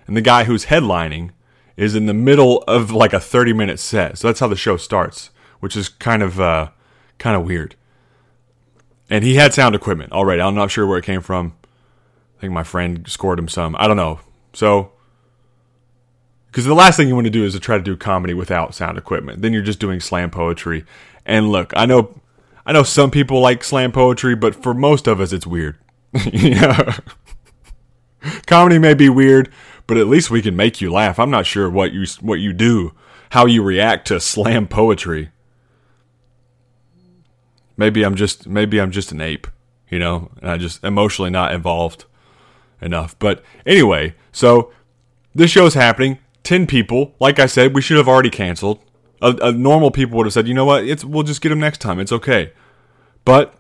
And 0.08 0.18
the 0.18 0.22
guy 0.22 0.46
who's 0.46 0.66
headlining 0.66 1.30
is 1.78 1.94
in 1.94 2.08
the 2.08 2.14
middle 2.14 2.64
of 2.64 2.90
like 2.90 3.14
a 3.14 3.20
30 3.20 3.54
minute 3.54 3.80
set. 3.80 4.18
So 4.18 4.28
that's 4.28 4.40
how 4.40 4.48
the 4.48 4.56
show 4.56 4.76
starts, 4.76 5.30
which 5.60 5.78
is 5.78 5.90
kind 5.90 6.24
of 6.24 6.42
uh, 6.42 6.70
kind 7.20 7.38
of 7.38 7.46
weird. 7.46 7.76
And 9.12 9.24
he 9.24 9.36
had 9.36 9.54
sound 9.54 9.76
equipment 9.76 10.12
already. 10.12 10.42
I'm 10.42 10.56
not 10.56 10.72
sure 10.72 10.88
where 10.88 10.98
it 10.98 11.06
came 11.06 11.22
from. 11.22 11.56
I 12.40 12.42
think 12.42 12.52
my 12.52 12.64
friend 12.64 13.08
scored 13.08 13.38
him 13.38 13.48
some. 13.48 13.76
I 13.78 13.88
don't 13.88 13.96
know. 13.96 14.22
So 14.54 14.92
because 16.48 16.66
the 16.66 16.74
last 16.74 16.98
thing 16.98 17.08
you 17.08 17.14
want 17.14 17.26
to 17.26 17.30
do 17.30 17.46
is 17.46 17.54
to 17.54 17.60
try 17.60 17.78
to 17.78 17.84
do 17.84 17.96
comedy 17.96 18.34
without 18.34 18.74
sound 18.74 18.98
equipment. 18.98 19.44
Then 19.44 19.54
you're 19.54 19.62
just 19.62 19.80
doing 19.80 20.00
slam 20.00 20.32
poetry. 20.32 20.84
And 21.28 21.52
look, 21.52 21.74
I 21.76 21.86
know 21.86 22.20
I 22.66 22.72
know 22.72 22.82
some 22.82 23.12
people 23.12 23.40
like 23.40 23.64
slam 23.64 23.92
poetry, 23.92 24.34
but 24.34 24.56
for 24.56 24.74
most 24.74 25.06
of 25.06 25.22
us 25.22 25.32
it's 25.32 25.46
weird. 25.46 25.78
yeah. 26.32 26.98
Comedy 28.46 28.80
may 28.80 28.94
be 28.94 29.10
weird, 29.10 29.52
but 29.88 29.98
at 29.98 30.08
least 30.08 30.32
we 30.32 30.42
can 30.42 30.56
make 30.56 30.82
you 30.82 30.92
laugh. 30.92 31.20
I'm 31.20 31.30
not 31.30 31.46
sure 31.46 31.70
what 31.70 31.94
you 31.94 32.06
what 32.22 32.40
you 32.40 32.54
do, 32.54 32.94
how 33.32 33.46
you 33.46 33.62
react 33.64 34.08
to 34.08 34.20
slam 34.20 34.68
poetry. 34.68 35.32
Maybe 37.78 38.04
I'm 38.04 38.16
just 38.16 38.48
maybe 38.48 38.80
I'm 38.80 38.92
just 38.92 39.12
an 39.12 39.22
ape, 39.22 39.48
you 39.90 40.00
know, 40.00 40.32
and 40.42 40.50
I 40.50 40.58
just 40.58 40.84
emotionally 40.84 41.30
not 41.32 41.54
involved 41.54 42.06
enough. 42.82 43.18
But 43.20 43.44
anyway, 43.66 44.16
so 44.32 44.72
this 45.34 45.52
show's 45.52 45.74
happening. 45.74 46.20
Ten 46.44 46.66
people. 46.66 47.14
Like 47.20 47.40
I 47.40 47.46
said, 47.48 47.76
we 47.76 47.82
should 47.82 47.98
have 47.98 48.08
already 48.08 48.30
canceled. 48.30 48.80
A, 49.22 49.36
a 49.42 49.52
normal 49.52 49.92
people 49.92 50.18
would 50.18 50.26
have 50.26 50.34
said, 50.34 50.48
you 50.48 50.54
know 50.54 50.66
what, 50.66 50.86
it's 50.86 51.04
we'll 51.04 51.24
just 51.24 51.42
get 51.42 51.50
them 51.50 51.60
next 51.60 51.80
time. 51.80 52.00
It's 52.00 52.12
okay. 52.12 52.54
But 53.24 53.56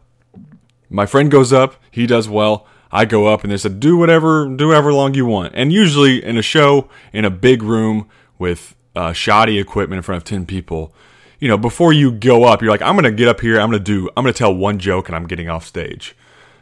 my 0.90 1.06
friend 1.06 1.32
goes 1.32 1.52
up, 1.52 1.76
he 1.96 2.06
does 2.06 2.28
well. 2.28 2.68
I 2.92 3.06
go 3.06 3.28
up 3.28 3.44
and 3.44 3.52
they 3.52 3.58
said, 3.58 3.80
do 3.80 3.96
whatever, 3.96 4.50
do 4.50 4.72
however 4.72 4.92
long 4.92 5.14
you 5.14 5.26
want. 5.26 5.54
And 5.56 5.72
usually 5.72 6.22
in 6.22 6.38
a 6.38 6.42
show 6.42 6.90
in 7.14 7.24
a 7.24 7.30
big 7.30 7.64
room 7.64 8.10
with 8.38 8.76
uh, 8.98 9.14
shoddy 9.14 9.60
equipment 9.60 10.00
in 10.00 10.04
front 10.04 10.18
of 10.18 10.26
10 10.26 10.46
people, 10.46 10.94
you 11.40 11.48
know, 11.48 11.58
before 11.58 11.94
you 11.94 12.12
go 12.12 12.44
up, 12.44 12.62
you're 12.62 12.70
like, 12.70 12.82
I'm 12.82 12.96
going 12.96 13.06
to 13.06 13.12
get 13.12 13.30
up 13.30 13.40
here, 13.40 13.62
I'm 13.62 13.70
going 13.70 13.80
to 13.82 13.92
do, 13.92 14.10
I'm 14.18 14.26
going 14.26 14.34
to 14.34 14.38
tell 14.38 14.54
one 14.54 14.78
joke 14.78 15.08
and 15.08 15.16
I'm 15.16 15.26
getting 15.26 15.48
off 15.48 15.66
stage. 15.66 16.18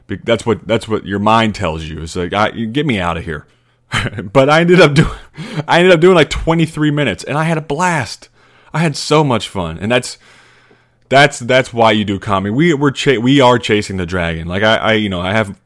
That's 0.07 0.45
what, 0.45 0.67
that's 0.67 0.87
what 0.87 1.03
your 1.03 1.17
mind 1.17 1.55
tells 1.55 1.83
you. 1.83 2.03
It's 2.03 2.15
like, 2.15 2.31
get 2.71 2.85
me 2.85 2.99
out 2.99 3.17
of 3.17 3.25
here. 3.25 3.47
but 4.31 4.51
I 4.51 4.61
ended 4.61 4.81
up 4.81 4.93
doing, 4.93 5.17
I 5.67 5.79
ended 5.79 5.93
up 5.93 5.99
doing 5.99 6.13
like 6.13 6.29
23 6.29 6.91
minutes 6.91 7.23
and 7.23 7.39
I 7.39 7.45
had 7.45 7.57
a 7.57 7.61
blast. 7.61 8.29
I 8.71 8.79
had 8.79 8.95
so 8.95 9.23
much 9.23 9.49
fun. 9.49 9.79
And 9.79 9.91
that's, 9.91 10.19
that's 11.13 11.38
that's 11.39 11.72
why 11.72 11.91
you 11.91 12.05
do 12.05 12.17
comedy. 12.17 12.50
We 12.50 12.74
we're 12.74 12.89
cha- 12.89 13.20
we 13.20 13.39
are 13.39 13.60
chasing 13.60 13.98
the 13.98 14.05
dragon. 14.05 14.48
Like 14.48 14.63
I, 14.63 14.75
I 14.77 14.93
you 14.93 15.10
know 15.10 15.22
I 15.22 15.32
have 15.32 15.60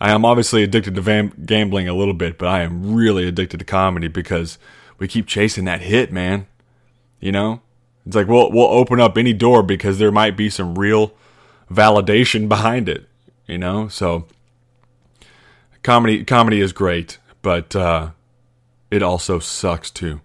I 0.00 0.10
am 0.10 0.24
obviously 0.24 0.64
addicted 0.64 0.96
to 0.96 1.02
vam- 1.02 1.46
gambling 1.46 1.88
a 1.88 1.94
little 1.94 2.14
bit, 2.14 2.36
but 2.36 2.48
I 2.48 2.62
am 2.62 2.94
really 2.94 3.26
addicted 3.28 3.58
to 3.58 3.64
comedy 3.64 4.08
because 4.08 4.58
we 4.98 5.06
keep 5.06 5.28
chasing 5.28 5.64
that 5.66 5.82
hit, 5.82 6.12
man. 6.12 6.48
You 7.20 7.30
know, 7.30 7.60
it's 8.04 8.16
like 8.16 8.26
we'll 8.26 8.50
we'll 8.50 8.66
open 8.66 9.00
up 9.00 9.16
any 9.16 9.32
door 9.32 9.62
because 9.62 10.00
there 10.00 10.10
might 10.10 10.36
be 10.36 10.50
some 10.50 10.76
real 10.76 11.12
validation 11.70 12.48
behind 12.56 12.88
it. 12.88 13.08
You 13.46 13.58
know, 13.58 13.86
so 13.86 14.26
comedy 15.84 16.24
comedy 16.24 16.60
is 16.60 16.72
great, 16.72 17.18
but 17.40 17.76
uh, 17.76 18.10
it 18.90 19.04
also 19.04 19.38
sucks 19.38 19.92
too 19.92 20.20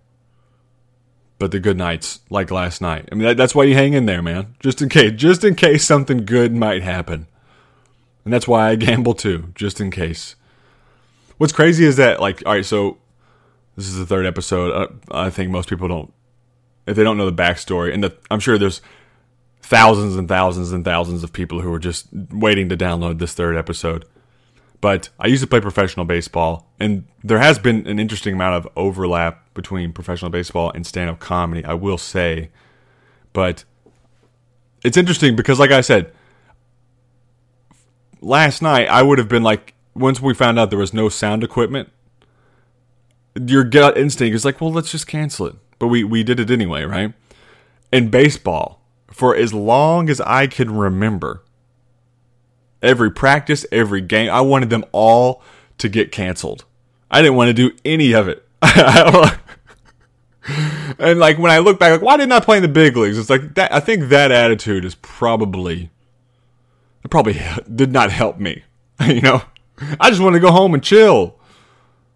but 1.39 1.51
the 1.51 1.59
good 1.59 1.77
nights 1.77 2.19
like 2.29 2.51
last 2.51 2.81
night. 2.81 3.09
I 3.11 3.15
mean, 3.15 3.23
that, 3.23 3.37
that's 3.37 3.55
why 3.55 3.63
you 3.63 3.73
hang 3.73 3.93
in 3.93 4.05
there, 4.05 4.21
man. 4.21 4.55
Just 4.59 4.81
in 4.81 4.89
case, 4.89 5.11
just 5.15 5.43
in 5.43 5.55
case 5.55 5.85
something 5.85 6.25
good 6.25 6.53
might 6.53 6.83
happen. 6.83 7.27
And 8.23 8.33
that's 8.33 8.47
why 8.47 8.69
I 8.69 8.75
gamble 8.75 9.13
too, 9.13 9.51
just 9.55 9.81
in 9.81 9.91
case. 9.91 10.35
What's 11.37 11.53
crazy 11.53 11.85
is 11.85 11.97
that, 11.97 12.21
like, 12.21 12.43
all 12.45 12.53
right, 12.53 12.65
so 12.65 12.97
this 13.75 13.87
is 13.87 13.97
the 13.97 14.05
third 14.05 14.25
episode. 14.25 14.71
Uh, 14.71 14.87
I 15.11 15.29
think 15.29 15.51
most 15.51 15.67
people 15.67 15.87
don't, 15.87 16.13
if 16.85 16.95
they 16.95 17.03
don't 17.03 17.17
know 17.17 17.29
the 17.29 17.43
backstory, 17.43 17.93
and 17.93 18.03
the, 18.03 18.15
I'm 18.29 18.39
sure 18.39 18.57
there's 18.57 18.81
thousands 19.61 20.15
and 20.15 20.27
thousands 20.27 20.71
and 20.71 20.85
thousands 20.85 21.23
of 21.23 21.33
people 21.33 21.61
who 21.61 21.73
are 21.73 21.79
just 21.79 22.07
waiting 22.31 22.69
to 22.69 22.77
download 22.77 23.19
this 23.19 23.33
third 23.33 23.57
episode. 23.57 24.05
But 24.83 25.07
I 25.17 25.27
used 25.27 25.41
to 25.41 25.47
play 25.47 25.61
professional 25.61 26.05
baseball, 26.05 26.67
and 26.77 27.05
there 27.23 27.39
has 27.39 27.57
been 27.57 27.87
an 27.87 27.99
interesting 27.99 28.33
amount 28.33 28.55
of 28.55 28.67
overlap 28.75 29.53
between 29.53 29.93
professional 29.93 30.29
baseball 30.29 30.73
and 30.75 30.85
stand 30.85 31.09
up 31.09 31.21
comedy, 31.21 31.63
I 31.63 31.73
will 31.73 31.97
say. 31.97 32.49
But 33.31 33.63
it's 34.83 34.97
interesting 34.97 35.37
because, 35.37 35.57
like 35.57 35.71
I 35.71 35.79
said, 35.79 36.11
last 38.19 38.61
night 38.61 38.89
I 38.89 39.03
would 39.03 39.19
have 39.19 39.29
been 39.29 39.41
like, 39.41 39.73
once 39.95 40.19
we 40.19 40.33
found 40.33 40.59
out 40.59 40.69
there 40.69 40.77
was 40.77 40.93
no 40.93 41.07
sound 41.07 41.45
equipment, 41.45 41.89
your 43.39 43.63
gut 43.63 43.97
instinct 43.97 44.35
is 44.35 44.43
like, 44.43 44.59
well, 44.59 44.73
let's 44.73 44.91
just 44.91 45.07
cancel 45.07 45.47
it. 45.47 45.55
But 45.79 45.87
we, 45.87 46.03
we 46.03 46.23
did 46.23 46.41
it 46.41 46.51
anyway, 46.51 46.83
right? 46.83 47.13
In 47.93 48.09
baseball, 48.09 48.81
for 49.07 49.33
as 49.33 49.53
long 49.53 50.09
as 50.09 50.19
I 50.19 50.45
can 50.47 50.75
remember, 50.75 51.41
every 52.83 53.09
practice, 53.09 53.65
every 53.71 54.01
game, 54.01 54.29
I 54.29 54.41
wanted 54.41 54.69
them 54.69 54.85
all 54.91 55.41
to 55.79 55.89
get 55.89 56.11
canceled. 56.11 56.65
I 57.09 57.21
didn't 57.21 57.37
want 57.37 57.47
to 57.49 57.53
do 57.53 57.75
any 57.83 58.13
of 58.13 58.27
it. 58.27 58.45
and 60.99 61.19
like 61.19 61.37
when 61.37 61.51
I 61.51 61.59
look 61.59 61.79
back, 61.79 61.91
like 61.93 62.01
why 62.01 62.17
didn't 62.17 62.33
I 62.33 62.39
play 62.39 62.57
in 62.57 62.63
the 62.63 62.69
big 62.69 62.95
leagues? 62.97 63.17
It's 63.17 63.29
like 63.29 63.55
that. 63.55 63.73
I 63.73 63.79
think 63.79 64.09
that 64.09 64.31
attitude 64.31 64.85
is 64.85 64.95
probably, 64.95 65.89
it 67.03 67.09
probably 67.09 67.39
did 67.75 67.91
not 67.91 68.11
help 68.11 68.39
me. 68.39 68.63
you 69.07 69.21
know, 69.21 69.41
I 69.99 70.09
just 70.09 70.21
want 70.21 70.33
to 70.33 70.39
go 70.39 70.51
home 70.51 70.73
and 70.73 70.83
chill. 70.83 71.39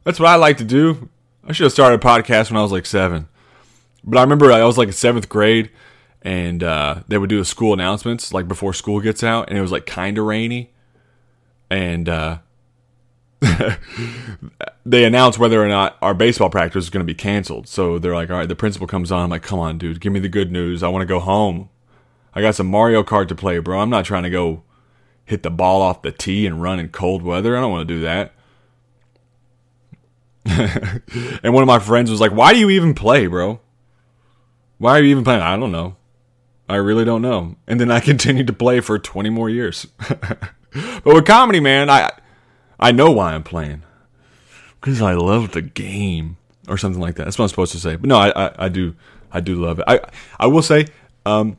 That's 0.03 0.19
what 0.19 0.29
I 0.29 0.35
like 0.35 0.57
to 0.57 0.65
do. 0.65 1.09
I 1.45 1.53
should 1.53 1.65
have 1.65 1.73
started 1.73 2.01
a 2.01 2.03
podcast 2.03 2.51
when 2.51 2.57
I 2.57 2.61
was 2.61 2.71
like 2.71 2.85
seven. 2.85 3.27
But 4.03 4.19
I 4.19 4.21
remember 4.21 4.51
I 4.51 4.63
was 4.63 4.77
like 4.77 4.87
in 4.87 4.93
seventh 4.93 5.27
grade 5.29 5.69
and 6.21 6.63
uh, 6.63 7.03
they 7.07 7.17
would 7.17 7.29
do 7.29 7.39
the 7.39 7.45
school 7.45 7.73
announcements 7.73 8.33
like 8.33 8.47
before 8.47 8.73
school 8.73 8.99
gets 8.99 9.23
out, 9.23 9.49
and 9.49 9.57
it 9.57 9.61
was 9.61 9.71
like 9.71 9.85
kind 9.85 10.17
of 10.17 10.25
rainy, 10.25 10.71
and 11.69 12.09
uh, 12.09 12.39
they 14.85 15.05
announced 15.05 15.37
whether 15.37 15.63
or 15.63 15.67
not 15.67 15.97
our 16.01 16.13
baseball 16.13 16.49
practice 16.49 16.85
is 16.85 16.89
going 16.89 17.05
to 17.05 17.11
be 17.11 17.15
canceled. 17.15 17.67
So 17.67 17.99
they're 17.99 18.15
like, 18.15 18.29
"All 18.29 18.37
right." 18.37 18.49
The 18.49 18.55
principal 18.55 18.87
comes 18.87 19.11
on. 19.11 19.23
I'm 19.23 19.29
like, 19.29 19.43
"Come 19.43 19.59
on, 19.59 19.77
dude, 19.77 20.01
give 20.01 20.11
me 20.11 20.19
the 20.19 20.29
good 20.29 20.51
news. 20.51 20.83
I 20.83 20.87
want 20.87 21.03
to 21.03 21.07
go 21.07 21.19
home. 21.19 21.69
I 22.33 22.41
got 22.41 22.55
some 22.55 22.67
Mario 22.67 23.03
Kart 23.03 23.27
to 23.29 23.35
play, 23.35 23.59
bro. 23.59 23.79
I'm 23.79 23.89
not 23.89 24.05
trying 24.05 24.23
to 24.23 24.29
go 24.29 24.63
hit 25.25 25.43
the 25.43 25.51
ball 25.51 25.81
off 25.81 26.01
the 26.01 26.11
tee 26.11 26.45
and 26.45 26.61
run 26.61 26.79
in 26.79 26.89
cold 26.89 27.21
weather. 27.21 27.55
I 27.57 27.61
don't 27.61 27.71
want 27.71 27.87
to 27.87 27.93
do 27.93 28.01
that." 28.01 28.33
and 31.43 31.53
one 31.53 31.63
of 31.63 31.67
my 31.67 31.79
friends 31.79 32.09
was 32.09 32.21
like, 32.21 32.31
"Why 32.31 32.53
do 32.53 32.59
you 32.59 32.69
even 32.69 32.93
play, 32.95 33.27
bro? 33.27 33.59
Why 34.77 34.97
are 34.97 35.01
you 35.03 35.11
even 35.11 35.23
playing?" 35.23 35.41
I 35.41 35.57
don't 35.57 35.71
know. 35.71 35.95
I 36.69 36.75
really 36.75 37.05
don't 37.05 37.21
know. 37.21 37.55
And 37.67 37.79
then 37.79 37.91
I 37.91 37.99
continued 38.01 38.47
to 38.47 38.53
play 38.53 38.79
for 38.79 38.99
20 38.99 39.29
more 39.29 39.49
years. 39.49 39.87
but 40.09 41.05
with 41.05 41.25
comedy, 41.25 41.59
man, 41.59 41.89
I 41.89 42.11
I 42.79 42.91
know 42.91 43.11
why 43.11 43.33
I'm 43.33 43.43
playing. 43.43 43.83
Because 44.79 45.01
I 45.01 45.13
love 45.13 45.51
the 45.51 45.61
game. 45.61 46.37
Or 46.67 46.77
something 46.77 47.01
like 47.01 47.15
that. 47.15 47.23
That's 47.23 47.39
what 47.39 47.45
I'm 47.45 47.49
supposed 47.49 47.71
to 47.71 47.79
say. 47.79 47.95
But 47.95 48.09
no, 48.09 48.17
I, 48.17 48.47
I, 48.47 48.65
I 48.65 48.69
do 48.69 48.93
I 49.31 49.39
do 49.39 49.55
love 49.55 49.79
it. 49.79 49.85
I 49.87 50.01
I 50.37 50.47
will 50.47 50.61
say, 50.61 50.87
um, 51.25 51.57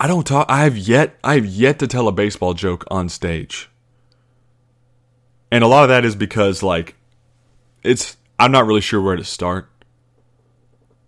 I 0.00 0.06
don't 0.06 0.26
talk 0.26 0.46
I 0.48 0.64
have 0.64 0.78
yet 0.78 1.18
I 1.22 1.34
have 1.34 1.44
yet 1.44 1.78
to 1.80 1.86
tell 1.86 2.08
a 2.08 2.12
baseball 2.12 2.54
joke 2.54 2.86
on 2.90 3.10
stage. 3.10 3.68
And 5.50 5.62
a 5.62 5.66
lot 5.66 5.82
of 5.82 5.90
that 5.90 6.06
is 6.06 6.16
because 6.16 6.62
like 6.62 6.94
it's 7.82 8.16
I'm 8.38 8.52
not 8.52 8.66
really 8.66 8.80
sure 8.80 9.02
where 9.02 9.16
to 9.16 9.24
start. 9.24 9.68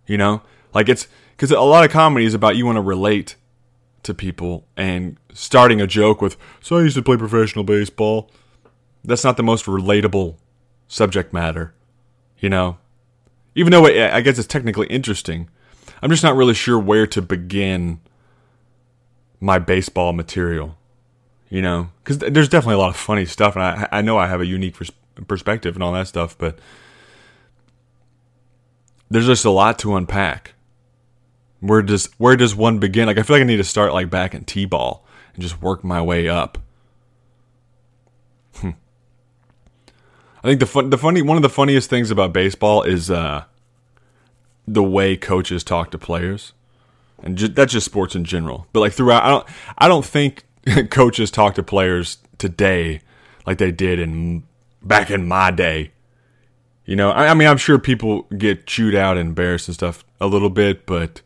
You 0.05 0.17
know? 0.17 0.43
Like 0.71 0.87
it's 0.87 1.07
because 1.39 1.51
a 1.51 1.61
lot 1.61 1.85
of 1.85 1.89
comedy 1.91 2.25
is 2.25 2.33
about 2.33 2.57
you 2.57 2.65
want 2.65 2.75
to 2.75 2.81
relate 2.81 3.37
to 4.03 4.13
people 4.13 4.67
and 4.75 5.17
starting 5.33 5.79
a 5.79 5.87
joke 5.87 6.21
with, 6.21 6.35
so 6.59 6.75
I 6.75 6.81
used 6.81 6.97
to 6.97 7.01
play 7.01 7.15
professional 7.15 7.63
baseball. 7.63 8.29
That's 9.05 9.23
not 9.23 9.37
the 9.37 9.43
most 9.43 9.65
relatable 9.65 10.35
subject 10.89 11.31
matter, 11.31 11.73
you 12.39 12.49
know? 12.49 12.77
Even 13.55 13.71
though 13.71 13.85
it, 13.85 14.11
I 14.11 14.19
guess 14.19 14.37
it's 14.37 14.49
technically 14.49 14.87
interesting, 14.87 15.49
I'm 16.01 16.09
just 16.09 16.23
not 16.23 16.35
really 16.35 16.53
sure 16.53 16.77
where 16.77 17.07
to 17.07 17.21
begin 17.21 18.01
my 19.39 19.59
baseball 19.59 20.11
material, 20.11 20.75
you 21.47 21.61
know? 21.61 21.89
Because 22.03 22.17
there's 22.17 22.49
definitely 22.49 22.75
a 22.75 22.79
lot 22.79 22.89
of 22.89 22.97
funny 22.97 23.23
stuff, 23.23 23.55
and 23.55 23.63
I, 23.63 23.87
I 23.93 24.01
know 24.01 24.17
I 24.17 24.27
have 24.27 24.41
a 24.41 24.45
unique 24.45 24.73
pers- 24.73 24.91
perspective 25.25 25.77
and 25.77 25.83
all 25.83 25.93
that 25.93 26.09
stuff, 26.09 26.37
but 26.37 26.59
there's 29.09 29.27
just 29.27 29.45
a 29.45 29.49
lot 29.49 29.79
to 29.79 29.95
unpack 29.95 30.55
where 31.59 31.81
does 31.81 32.09
where 32.17 32.35
does 32.35 32.55
one 32.55 32.79
begin? 32.79 33.07
Like 33.07 33.17
I 33.17 33.23
feel 33.23 33.35
like 33.35 33.41
I 33.41 33.45
need 33.45 33.57
to 33.57 33.63
start 33.63 33.93
like 33.93 34.09
back 34.09 34.33
in 34.33 34.45
T-ball 34.45 35.05
and 35.33 35.41
just 35.41 35.61
work 35.61 35.83
my 35.83 36.01
way 36.01 36.27
up. 36.27 36.57
Hmm. 38.55 38.71
I 40.43 40.47
think 40.47 40.59
the 40.59 40.65
fun, 40.65 40.89
the 40.89 40.97
funny 40.97 41.21
one 41.21 41.37
of 41.37 41.43
the 41.43 41.49
funniest 41.49 41.89
things 41.89 42.11
about 42.11 42.33
baseball 42.33 42.83
is 42.83 43.11
uh, 43.11 43.43
the 44.67 44.83
way 44.83 45.17
coaches 45.17 45.63
talk 45.63 45.91
to 45.91 45.97
players, 45.97 46.53
and 47.21 47.37
ju- 47.37 47.49
that's 47.49 47.73
just 47.73 47.85
sports 47.85 48.15
in 48.15 48.23
general. 48.23 48.67
But 48.71 48.79
like 48.81 48.93
throughout, 48.93 49.23
I 49.23 49.29
don't 49.29 49.47
I 49.77 49.87
don't 49.87 50.05
think 50.05 50.45
coaches 50.89 51.29
talk 51.29 51.55
to 51.55 51.63
players 51.63 52.19
today 52.37 53.01
like 53.45 53.57
they 53.57 53.71
did 53.71 53.99
in 53.99 54.43
back 54.81 55.09
in 55.09 55.27
my 55.27 55.51
day. 55.51 55.91
You 56.85 56.95
know, 56.95 57.11
I, 57.11 57.27
I 57.27 57.33
mean, 57.33 57.47
I'm 57.47 57.57
sure 57.57 57.77
people 57.77 58.23
get 58.37 58.65
chewed 58.65 58.95
out 58.95 59.17
and 59.17 59.29
embarrassed 59.29 59.67
and 59.67 59.75
stuff 59.75 60.03
a 60.19 60.27
little 60.27 60.49
bit, 60.49 60.85
but 60.85 61.21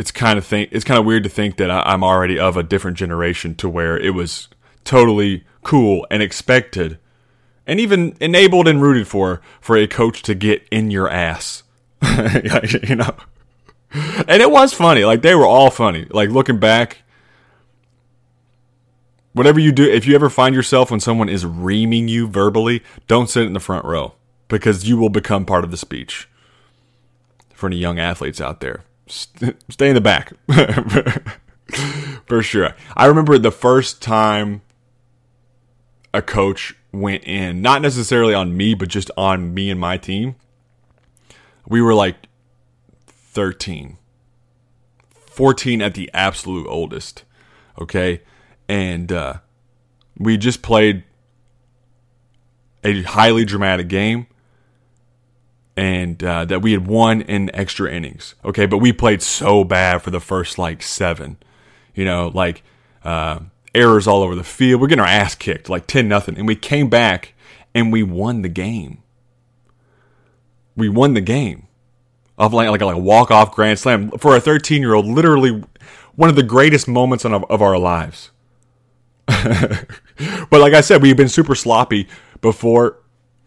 it's 0.00 0.10
kind 0.10 0.38
of 0.38 0.46
think 0.46 0.70
it's 0.72 0.82
kind 0.82 0.98
of 0.98 1.04
weird 1.04 1.24
to 1.24 1.28
think 1.28 1.58
that 1.58 1.70
I, 1.70 1.92
am 1.92 2.02
already 2.02 2.38
of 2.38 2.56
a 2.56 2.62
different 2.62 2.96
generation 2.96 3.54
to 3.56 3.68
where 3.68 3.98
it 3.98 4.14
was 4.14 4.48
totally 4.82 5.44
cool 5.62 6.06
and 6.10 6.22
expected 6.22 6.98
and 7.66 7.78
even 7.78 8.16
enabled 8.18 8.66
and 8.66 8.80
rooted 8.80 9.06
for 9.06 9.42
for 9.60 9.76
a 9.76 9.86
coach 9.86 10.22
to 10.22 10.34
get 10.34 10.66
in 10.70 10.90
your 10.90 11.10
ass. 11.10 11.64
You 12.02 12.96
know? 12.96 13.14
And 14.26 14.40
it 14.40 14.50
was 14.50 14.72
funny. 14.72 15.04
Like 15.04 15.20
they 15.20 15.34
were 15.34 15.44
all 15.44 15.70
funny. 15.70 16.06
Like 16.08 16.30
looking 16.30 16.58
back 16.58 17.02
whatever 19.34 19.60
you 19.60 19.70
do 19.70 19.84
if 19.84 20.06
you 20.06 20.14
ever 20.14 20.30
find 20.30 20.54
yourself 20.54 20.90
when 20.90 21.00
someone 21.00 21.28
is 21.28 21.44
reaming 21.44 22.08
you 22.08 22.26
verbally 22.26 22.82
don't 23.06 23.28
sit 23.28 23.44
in 23.44 23.52
the 23.52 23.60
front 23.60 23.84
row 23.84 24.14
because 24.48 24.88
you 24.88 24.96
will 24.96 25.10
become 25.10 25.44
part 25.44 25.62
of 25.62 25.70
the 25.70 25.76
speech 25.76 26.26
for 27.52 27.66
any 27.66 27.76
young 27.76 27.98
athletes 27.98 28.40
out 28.40 28.60
there 28.60 28.82
stay 29.10 29.88
in 29.88 29.94
the 29.94 30.00
back 30.00 30.32
for 32.26 32.42
sure. 32.42 32.74
I 32.96 33.06
remember 33.06 33.38
the 33.38 33.50
first 33.50 34.00
time 34.00 34.62
a 36.12 36.22
coach 36.22 36.74
went 36.92 37.24
in, 37.24 37.62
not 37.62 37.82
necessarily 37.82 38.34
on 38.34 38.56
me, 38.56 38.74
but 38.74 38.88
just 38.88 39.10
on 39.16 39.54
me 39.54 39.70
and 39.70 39.80
my 39.80 39.96
team. 39.96 40.36
We 41.68 41.80
were 41.80 41.94
like 41.94 42.16
13, 43.06 43.96
14 45.14 45.82
at 45.82 45.94
the 45.94 46.10
absolute 46.12 46.66
oldest. 46.66 47.24
Okay. 47.80 48.22
And 48.68 49.12
uh, 49.12 49.34
we 50.18 50.36
just 50.36 50.62
played 50.62 51.04
a 52.82 53.02
highly 53.02 53.44
dramatic 53.44 53.88
game 53.88 54.26
and 55.80 56.22
uh, 56.22 56.44
that 56.44 56.60
we 56.60 56.72
had 56.72 56.86
won 56.86 57.22
in 57.22 57.50
extra 57.54 57.90
innings. 57.90 58.34
Okay, 58.44 58.66
but 58.66 58.78
we 58.78 58.92
played 58.92 59.22
so 59.22 59.64
bad 59.64 60.02
for 60.02 60.10
the 60.10 60.20
first 60.20 60.58
like 60.58 60.82
seven. 60.82 61.38
You 61.94 62.04
know, 62.04 62.30
like 62.34 62.62
uh, 63.02 63.40
errors 63.74 64.06
all 64.06 64.22
over 64.22 64.34
the 64.34 64.44
field. 64.44 64.82
We're 64.82 64.88
getting 64.88 65.00
our 65.00 65.08
ass 65.08 65.34
kicked, 65.34 65.70
like 65.70 65.86
ten 65.86 66.06
nothing, 66.06 66.36
and 66.36 66.46
we 66.46 66.54
came 66.54 66.90
back 66.90 67.32
and 67.74 67.90
we 67.90 68.02
won 68.02 68.42
the 68.42 68.50
game. 68.50 69.02
We 70.76 70.90
won 70.90 71.14
the 71.14 71.22
game 71.22 71.66
of 72.36 72.52
like 72.52 72.68
like, 72.68 72.82
like 72.82 72.96
a 72.96 72.98
walk 72.98 73.30
off 73.30 73.54
grand 73.54 73.78
slam 73.78 74.10
for 74.18 74.36
a 74.36 74.40
thirteen 74.40 74.82
year 74.82 74.92
old. 74.92 75.06
Literally, 75.06 75.64
one 76.14 76.28
of 76.28 76.36
the 76.36 76.42
greatest 76.42 76.88
moments 76.88 77.24
of, 77.24 77.42
of 77.44 77.62
our 77.62 77.78
lives. 77.78 78.30
but 79.26 79.86
like 80.50 80.74
I 80.74 80.82
said, 80.82 81.00
we've 81.00 81.16
been 81.16 81.30
super 81.30 81.54
sloppy 81.54 82.06
before 82.42 82.98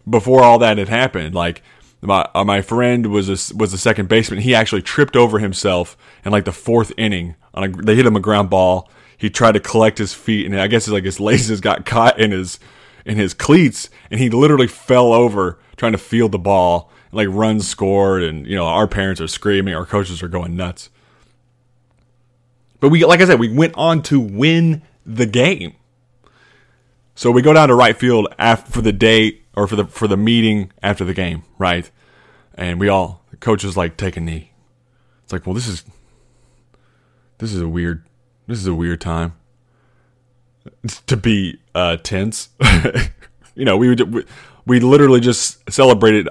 before 0.09 0.41
all 0.41 0.57
that 0.57 0.79
had 0.79 0.89
happened. 0.89 1.35
Like 1.35 1.61
my 2.03 2.27
uh, 2.33 2.43
my 2.43 2.61
friend 2.61 3.07
was 3.07 3.29
a, 3.29 3.55
was 3.55 3.71
the 3.71 3.77
second 3.77 4.09
baseman. 4.09 4.41
He 4.41 4.53
actually 4.53 4.81
tripped 4.81 5.15
over 5.15 5.39
himself 5.39 5.97
in 6.25 6.31
like 6.31 6.45
the 6.45 6.51
fourth 6.51 6.91
inning. 6.97 7.35
On 7.53 7.63
a, 7.63 7.67
they 7.69 7.95
hit 7.95 8.05
him 8.05 8.15
a 8.15 8.19
ground 8.19 8.49
ball. 8.49 8.89
He 9.17 9.29
tried 9.29 9.53
to 9.53 9.59
collect 9.59 9.97
his 9.97 10.13
feet, 10.13 10.45
and 10.45 10.59
I 10.59 10.67
guess 10.67 10.87
like 10.87 11.05
his 11.05 11.19
laces 11.19 11.61
got 11.61 11.85
caught 11.85 12.19
in 12.19 12.31
his 12.31 12.59
in 13.05 13.17
his 13.17 13.33
cleats, 13.33 13.89
and 14.11 14.19
he 14.19 14.29
literally 14.29 14.67
fell 14.67 15.13
over 15.13 15.59
trying 15.77 15.93
to 15.93 15.97
field 15.97 16.31
the 16.31 16.39
ball. 16.39 16.91
Like 17.11 17.27
runs 17.29 17.67
scored, 17.67 18.23
and 18.23 18.47
you 18.47 18.55
know 18.55 18.65
our 18.65 18.87
parents 18.87 19.21
are 19.21 19.27
screaming, 19.27 19.75
our 19.75 19.85
coaches 19.85 20.23
are 20.23 20.27
going 20.27 20.55
nuts. 20.55 20.89
But 22.79 22.89
we, 22.89 23.05
like 23.05 23.21
I 23.21 23.25
said, 23.25 23.39
we 23.39 23.53
went 23.53 23.75
on 23.77 24.01
to 24.03 24.19
win 24.19 24.81
the 25.05 25.25
game. 25.25 25.75
So 27.15 27.29
we 27.29 27.43
go 27.43 27.53
down 27.53 27.69
to 27.69 27.75
right 27.75 27.95
field 27.95 28.33
after 28.39 28.71
for 28.71 28.81
the 28.81 28.91
day 28.91 29.42
or 29.55 29.67
for 29.67 29.75
the 29.75 29.85
for 29.85 30.07
the 30.07 30.17
meeting 30.17 30.71
after 30.81 31.05
the 31.05 31.13
game, 31.13 31.43
right? 31.57 31.89
And 32.55 32.79
we 32.79 32.87
all 32.87 33.23
the 33.31 33.37
coach 33.37 33.63
is 33.63 33.77
like 33.77 33.97
take 33.97 34.17
a 34.17 34.19
knee. 34.19 34.51
It's 35.23 35.33
like, 35.33 35.45
well, 35.45 35.53
this 35.53 35.67
is 35.67 35.83
this 37.37 37.53
is 37.53 37.61
a 37.61 37.67
weird 37.67 38.03
this 38.47 38.59
is 38.59 38.67
a 38.67 38.73
weird 38.73 39.01
time 39.01 39.33
to 41.07 41.17
be 41.17 41.59
uh, 41.75 41.97
tense. 41.97 42.49
you 43.55 43.65
know, 43.65 43.77
we, 43.77 43.95
we 43.95 44.25
we 44.65 44.79
literally 44.79 45.19
just 45.19 45.69
celebrated 45.71 46.27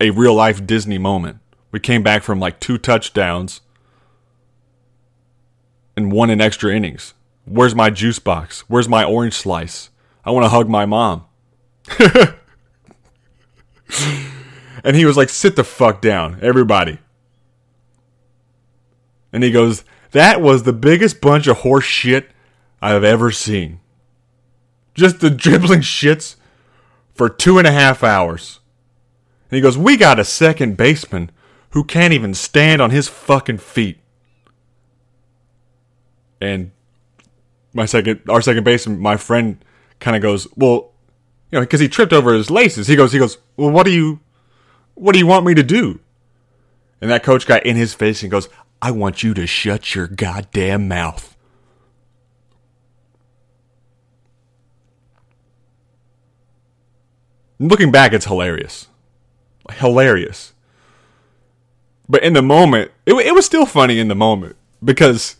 a 0.00 0.10
real 0.10 0.34
life 0.34 0.66
Disney 0.66 0.98
moment. 0.98 1.38
We 1.70 1.80
came 1.80 2.02
back 2.02 2.22
from 2.22 2.40
like 2.40 2.60
two 2.60 2.78
touchdowns 2.78 3.60
and 5.96 6.12
won 6.12 6.30
in 6.30 6.40
extra 6.40 6.74
innings. 6.74 7.14
Where's 7.44 7.74
my 7.74 7.90
juice 7.90 8.18
box? 8.18 8.60
Where's 8.68 8.88
my 8.88 9.04
orange 9.04 9.34
slice? 9.34 9.90
I 10.24 10.30
want 10.30 10.44
to 10.44 10.50
hug 10.50 10.68
my 10.68 10.86
mom. 10.86 11.24
and 14.84 14.96
he 14.96 15.04
was 15.04 15.16
like, 15.16 15.28
sit 15.28 15.56
the 15.56 15.64
fuck 15.64 16.00
down, 16.00 16.38
everybody. 16.42 16.98
And 19.32 19.42
he 19.42 19.50
goes, 19.50 19.84
that 20.12 20.40
was 20.40 20.62
the 20.62 20.72
biggest 20.72 21.20
bunch 21.20 21.46
of 21.46 21.58
horse 21.58 21.84
shit 21.84 22.30
I've 22.80 23.04
ever 23.04 23.30
seen. 23.30 23.80
Just 24.94 25.20
the 25.20 25.30
dribbling 25.30 25.80
shits 25.80 26.36
for 27.14 27.28
two 27.28 27.58
and 27.58 27.66
a 27.66 27.72
half 27.72 28.02
hours. 28.02 28.60
And 29.50 29.56
he 29.56 29.60
goes, 29.60 29.78
We 29.78 29.96
got 29.96 30.18
a 30.18 30.24
second 30.24 30.76
baseman 30.76 31.30
who 31.70 31.84
can't 31.84 32.14
even 32.14 32.34
stand 32.34 32.80
on 32.80 32.90
his 32.90 33.08
fucking 33.08 33.58
feet. 33.58 33.98
And 36.40 36.70
my 37.72 37.84
second, 37.84 38.22
our 38.28 38.40
second 38.40 38.64
baseman, 38.64 38.98
my 38.98 39.16
friend, 39.16 39.62
kind 40.00 40.16
of 40.16 40.22
goes, 40.22 40.48
Well, 40.56 40.92
you 41.50 41.58
know, 41.58 41.60
because 41.60 41.80
he 41.80 41.88
tripped 41.88 42.12
over 42.12 42.34
his 42.34 42.50
laces. 42.50 42.86
He 42.86 42.96
goes, 42.96 43.12
He 43.12 43.18
goes, 43.18 43.38
Well, 43.56 43.70
what 43.70 43.84
do 43.84 43.92
you, 43.92 44.20
what 44.94 45.12
do 45.12 45.18
you 45.18 45.26
want 45.26 45.46
me 45.46 45.54
to 45.54 45.62
do? 45.62 46.00
And 47.00 47.10
that 47.10 47.22
coach 47.22 47.46
got 47.46 47.64
in 47.64 47.76
his 47.76 47.94
face 47.94 48.22
and 48.22 48.30
goes, 48.30 48.48
I 48.82 48.90
want 48.90 49.22
you 49.22 49.34
to 49.34 49.46
shut 49.46 49.94
your 49.94 50.06
goddamn 50.06 50.88
mouth. 50.88 51.36
Looking 57.60 57.90
back, 57.90 58.12
it's 58.12 58.26
hilarious. 58.26 58.86
Hilarious. 59.70 60.52
But 62.08 62.22
in 62.22 62.32
the 62.32 62.42
moment, 62.42 62.92
it, 63.04 63.14
it 63.14 63.34
was 63.34 63.44
still 63.44 63.66
funny 63.66 63.98
in 63.98 64.08
the 64.08 64.14
moment 64.14 64.56
because, 64.82 65.36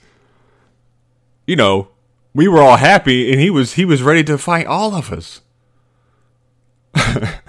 you 1.47 1.57
know, 1.57 1.89
we 2.35 2.49
were 2.49 2.61
all 2.61 2.77
happy 2.77 3.33
and 3.33 3.41
he 3.41 3.51
was 3.51 3.75
he 3.75 3.85
was 3.85 4.03
ready 4.03 4.23
to 4.25 4.37
fight 4.37 4.67
all 4.67 4.95
of 4.95 5.13
us. 5.13 5.41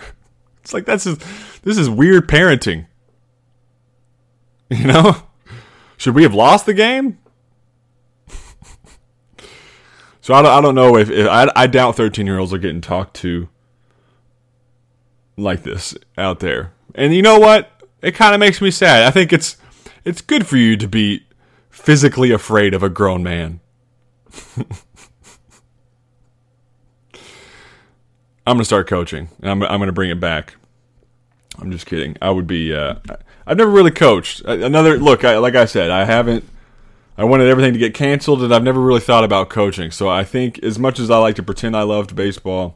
it's 0.62 0.74
like 0.74 0.86
that's 0.86 1.04
just, 1.06 1.22
this 1.64 1.78
is 1.78 1.90
weird 1.90 2.28
parenting. 2.28 2.86
You 4.72 4.86
know? 4.86 5.16
Should 5.98 6.14
we 6.14 6.22
have 6.22 6.36
lost 6.36 6.68
the 6.68 6.76
game? 6.76 7.18
so 10.22 10.36
I 10.36 10.44
don't, 10.44 10.52
I 10.52 10.62
don't 10.62 10.76
know 10.76 10.96
if, 10.96 11.10
if 11.10 11.28
I, 11.28 11.52
I 11.56 11.66
doubt 11.66 11.96
13 11.96 12.28
year 12.28 12.38
olds 12.38 12.54
are 12.54 12.60
getting 12.60 12.80
talked 12.82 13.16
to 13.18 13.50
like 15.38 15.64
this 15.64 15.96
out 16.18 16.40
there. 16.40 16.74
And 16.94 17.16
you 17.16 17.22
know 17.22 17.40
what? 17.40 17.72
It 18.02 18.14
kind 18.14 18.34
of 18.34 18.40
makes 18.40 18.62
me 18.62 18.72
sad. 18.72 19.04
I 19.04 19.12
think 19.12 19.34
it's 19.34 19.58
it's 20.06 20.22
good 20.22 20.48
for 20.48 20.58
you 20.58 20.78
to 20.78 20.88
be 20.88 21.26
physically 21.70 22.32
afraid 22.32 22.74
of 22.74 22.84
a 22.84 22.90
grown 22.90 23.24
man. 23.24 23.60
I'm 28.50 28.56
gonna 28.56 28.66
start 28.66 28.88
coaching, 28.88 29.30
I'm 29.44 29.62
I'm 29.62 29.80
gonna 29.80 29.92
bring 29.92 30.10
it 30.10 30.20
back. 30.20 30.56
I'm 31.60 31.72
just 31.72 31.86
kidding. 31.86 32.18
I 32.20 32.32
would 32.32 32.48
be. 32.48 32.74
Uh, 32.74 32.96
I've 33.46 33.58
never 33.58 33.70
really 33.70 33.92
coached. 33.92 34.42
Another 34.42 34.98
look. 34.98 35.24
I, 35.24 35.38
like 35.38 35.54
I 35.54 35.66
said, 35.66 35.92
I 35.92 36.06
haven't. 36.06 36.44
I 37.16 37.26
wanted 37.26 37.48
everything 37.48 37.74
to 37.74 37.80
get 37.80 37.94
canceled, 37.94 38.42
and 38.42 38.52
I've 38.52 38.64
never 38.64 38.80
really 38.80 39.02
thought 39.02 39.24
about 39.24 39.52
coaching. 39.52 39.92
So 39.92 40.10
I 40.10 40.24
think, 40.24 40.58
as 40.64 40.80
much 40.80 41.00
as 41.00 41.12
I 41.12 41.20
like 41.20 41.36
to 41.36 41.44
pretend 41.44 41.78
I 41.78 41.84
loved 41.84 42.16
baseball, 42.16 42.76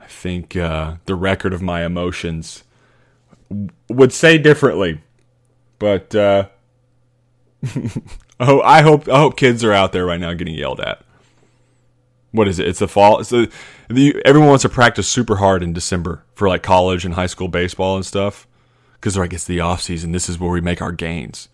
I 0.00 0.06
think 0.06 0.54
uh, 0.54 0.98
the 1.06 1.16
record 1.16 1.52
of 1.52 1.60
my 1.60 1.84
emotions 1.84 2.62
would 3.88 4.12
say 4.12 4.38
differently. 4.38 5.00
But 5.80 6.14
uh, 6.14 6.50
oh, 8.38 8.60
I 8.60 8.82
hope 8.82 9.08
I 9.08 9.18
hope 9.18 9.36
kids 9.36 9.64
are 9.64 9.72
out 9.72 9.90
there 9.90 10.06
right 10.06 10.20
now 10.20 10.34
getting 10.34 10.54
yelled 10.54 10.78
at. 10.78 11.02
What 12.30 12.48
is 12.48 12.58
it? 12.58 12.68
It's 12.68 12.80
the 12.80 12.88
fall. 12.88 13.20
It's 13.20 13.30
the, 13.30 13.50
the 13.88 14.20
everyone 14.24 14.50
wants 14.50 14.62
to 14.62 14.68
practice 14.68 15.08
super 15.08 15.36
hard 15.36 15.62
in 15.62 15.72
December 15.72 16.24
for 16.34 16.48
like 16.48 16.62
college 16.62 17.04
and 17.04 17.14
high 17.14 17.26
school 17.26 17.48
baseball 17.48 17.96
and 17.96 18.04
stuff 18.04 18.46
because 18.94 19.16
like 19.16 19.32
it's 19.32 19.44
the 19.44 19.60
off 19.60 19.80
season. 19.82 20.12
This 20.12 20.28
is 20.28 20.38
where 20.38 20.50
we 20.50 20.60
make 20.60 20.82
our 20.82 20.92
gains. 20.92 21.48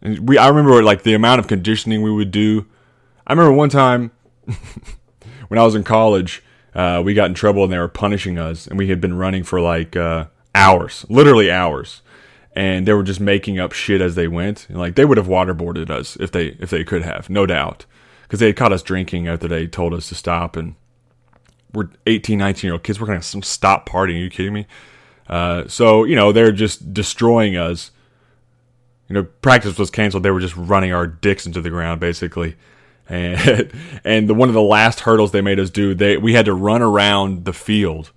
And 0.00 0.28
we, 0.28 0.38
I 0.38 0.48
remember 0.48 0.82
like 0.82 1.02
the 1.02 1.14
amount 1.14 1.40
of 1.40 1.48
conditioning 1.48 2.02
we 2.02 2.12
would 2.12 2.30
do. 2.30 2.66
I 3.26 3.32
remember 3.32 3.52
one 3.52 3.70
time 3.70 4.10
when 5.48 5.58
I 5.58 5.64
was 5.64 5.74
in 5.74 5.82
college, 5.82 6.42
uh, 6.74 7.02
we 7.04 7.14
got 7.14 7.26
in 7.28 7.34
trouble 7.34 7.64
and 7.64 7.72
they 7.72 7.78
were 7.78 7.88
punishing 7.88 8.38
us, 8.38 8.66
and 8.66 8.76
we 8.76 8.88
had 8.88 9.00
been 9.00 9.14
running 9.14 9.44
for 9.44 9.60
like 9.60 9.96
uh, 9.96 10.26
hours, 10.54 11.06
literally 11.08 11.50
hours, 11.50 12.02
and 12.54 12.86
they 12.86 12.92
were 12.92 13.02
just 13.02 13.20
making 13.20 13.58
up 13.58 13.72
shit 13.72 14.00
as 14.00 14.14
they 14.14 14.28
went. 14.28 14.68
And, 14.68 14.78
like 14.78 14.94
they 14.94 15.04
would 15.04 15.16
have 15.16 15.26
waterboarded 15.26 15.88
us 15.88 16.16
if 16.16 16.30
they 16.30 16.48
if 16.60 16.70
they 16.70 16.84
could 16.84 17.02
have, 17.02 17.30
no 17.30 17.46
doubt, 17.46 17.86
because 18.34 18.40
they 18.40 18.46
had 18.46 18.56
caught 18.56 18.72
us 18.72 18.82
drinking 18.82 19.28
after 19.28 19.46
they 19.46 19.64
told 19.64 19.94
us 19.94 20.08
to 20.08 20.14
stop, 20.16 20.56
and 20.56 20.74
we're 21.72 21.88
18, 22.08 22.36
19 22.36 22.66
year 22.66 22.72
old 22.72 22.82
kids. 22.82 23.00
We're 23.00 23.06
gonna 23.06 23.22
some 23.22 23.42
stop 23.42 23.88
partying. 23.88 24.16
Are 24.16 24.24
you 24.24 24.28
kidding 24.28 24.52
me? 24.52 24.66
Uh, 25.28 25.68
so 25.68 26.02
you 26.02 26.16
know 26.16 26.32
they're 26.32 26.50
just 26.50 26.92
destroying 26.92 27.56
us. 27.56 27.92
You 29.08 29.14
know, 29.14 29.22
practice 29.22 29.78
was 29.78 29.88
canceled. 29.88 30.24
They 30.24 30.32
were 30.32 30.40
just 30.40 30.56
running 30.56 30.92
our 30.92 31.06
dicks 31.06 31.46
into 31.46 31.60
the 31.60 31.70
ground, 31.70 32.00
basically. 32.00 32.56
And 33.08 33.70
and 34.04 34.28
the 34.28 34.34
one 34.34 34.48
of 34.48 34.54
the 34.54 34.62
last 34.62 35.00
hurdles 35.00 35.30
they 35.30 35.40
made 35.40 35.60
us 35.60 35.70
do, 35.70 35.94
they 35.94 36.16
we 36.16 36.32
had 36.32 36.46
to 36.46 36.54
run 36.54 36.82
around 36.82 37.44
the 37.44 37.52
field. 37.52 38.10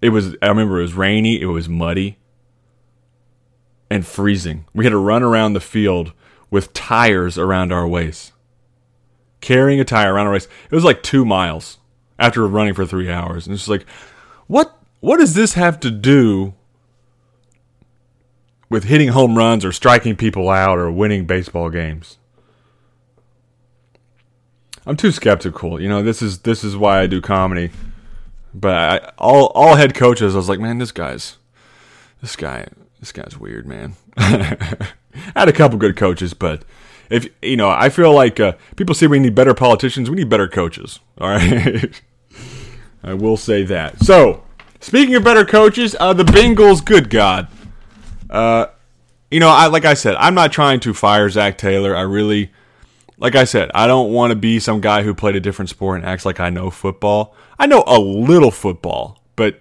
It 0.00 0.08
was 0.10 0.34
I 0.40 0.46
remember 0.46 0.78
it 0.78 0.82
was 0.82 0.94
rainy, 0.94 1.42
it 1.42 1.46
was 1.46 1.68
muddy, 1.68 2.16
and 3.90 4.06
freezing. 4.06 4.64
We 4.72 4.86
had 4.86 4.92
to 4.92 4.96
run 4.96 5.22
around 5.22 5.52
the 5.52 5.60
field 5.60 6.14
with 6.50 6.72
tires 6.72 7.36
around 7.36 7.70
our 7.70 7.86
waist. 7.86 8.32
Carrying 9.46 9.78
a 9.78 9.84
tire 9.84 10.12
around 10.12 10.26
a 10.26 10.30
race. 10.30 10.48
It 10.68 10.74
was 10.74 10.82
like 10.82 11.04
two 11.04 11.24
miles 11.24 11.78
after 12.18 12.44
running 12.48 12.74
for 12.74 12.84
three 12.84 13.08
hours. 13.08 13.46
And 13.46 13.54
it's 13.54 13.68
like, 13.68 13.86
what 14.48 14.76
what 14.98 15.18
does 15.18 15.34
this 15.34 15.52
have 15.52 15.78
to 15.78 15.90
do 15.92 16.54
with 18.68 18.82
hitting 18.82 19.10
home 19.10 19.38
runs 19.38 19.64
or 19.64 19.70
striking 19.70 20.16
people 20.16 20.50
out 20.50 20.80
or 20.80 20.90
winning 20.90 21.26
baseball 21.26 21.70
games? 21.70 22.18
I'm 24.84 24.96
too 24.96 25.12
skeptical. 25.12 25.80
You 25.80 25.90
know, 25.90 26.02
this 26.02 26.22
is 26.22 26.40
this 26.40 26.64
is 26.64 26.76
why 26.76 27.02
I 27.02 27.06
do 27.06 27.20
comedy. 27.20 27.70
But 28.52 28.74
I, 28.74 29.12
all 29.16 29.52
all 29.54 29.76
head 29.76 29.94
coaches, 29.94 30.34
I 30.34 30.38
was 30.38 30.48
like, 30.48 30.58
man, 30.58 30.78
this 30.78 30.90
guy's 30.90 31.36
this 32.20 32.34
guy 32.34 32.66
this 32.98 33.12
guy's 33.12 33.38
weird, 33.38 33.64
man. 33.64 33.94
I 34.16 34.88
had 35.36 35.48
a 35.48 35.52
couple 35.52 35.78
good 35.78 35.96
coaches, 35.96 36.34
but 36.34 36.64
if 37.10 37.28
you 37.42 37.56
know, 37.56 37.70
I 37.70 37.88
feel 37.88 38.12
like 38.12 38.40
uh, 38.40 38.52
people 38.76 38.94
say 38.94 39.06
we 39.06 39.18
need 39.18 39.34
better 39.34 39.54
politicians. 39.54 40.10
We 40.10 40.16
need 40.16 40.28
better 40.28 40.48
coaches. 40.48 41.00
All 41.18 41.28
right, 41.28 42.02
I 43.02 43.14
will 43.14 43.36
say 43.36 43.62
that. 43.64 44.02
So, 44.02 44.44
speaking 44.80 45.14
of 45.14 45.24
better 45.24 45.44
coaches, 45.44 45.96
uh, 45.98 46.12
the 46.12 46.24
Bengals. 46.24 46.84
Good 46.84 47.10
God, 47.10 47.48
uh, 48.30 48.66
you 49.30 49.40
know, 49.40 49.48
I 49.48 49.66
like 49.66 49.84
I 49.84 49.94
said, 49.94 50.14
I'm 50.16 50.34
not 50.34 50.52
trying 50.52 50.80
to 50.80 50.94
fire 50.94 51.28
Zac 51.28 51.58
Taylor. 51.58 51.96
I 51.96 52.02
really, 52.02 52.52
like 53.18 53.34
I 53.34 53.44
said, 53.44 53.70
I 53.74 53.86
don't 53.86 54.12
want 54.12 54.30
to 54.30 54.36
be 54.36 54.58
some 54.58 54.80
guy 54.80 55.02
who 55.02 55.14
played 55.14 55.36
a 55.36 55.40
different 55.40 55.68
sport 55.68 55.98
and 55.98 56.08
acts 56.08 56.24
like 56.24 56.40
I 56.40 56.50
know 56.50 56.70
football. 56.70 57.34
I 57.58 57.66
know 57.66 57.82
a 57.86 57.98
little 57.98 58.50
football, 58.50 59.22
but 59.34 59.60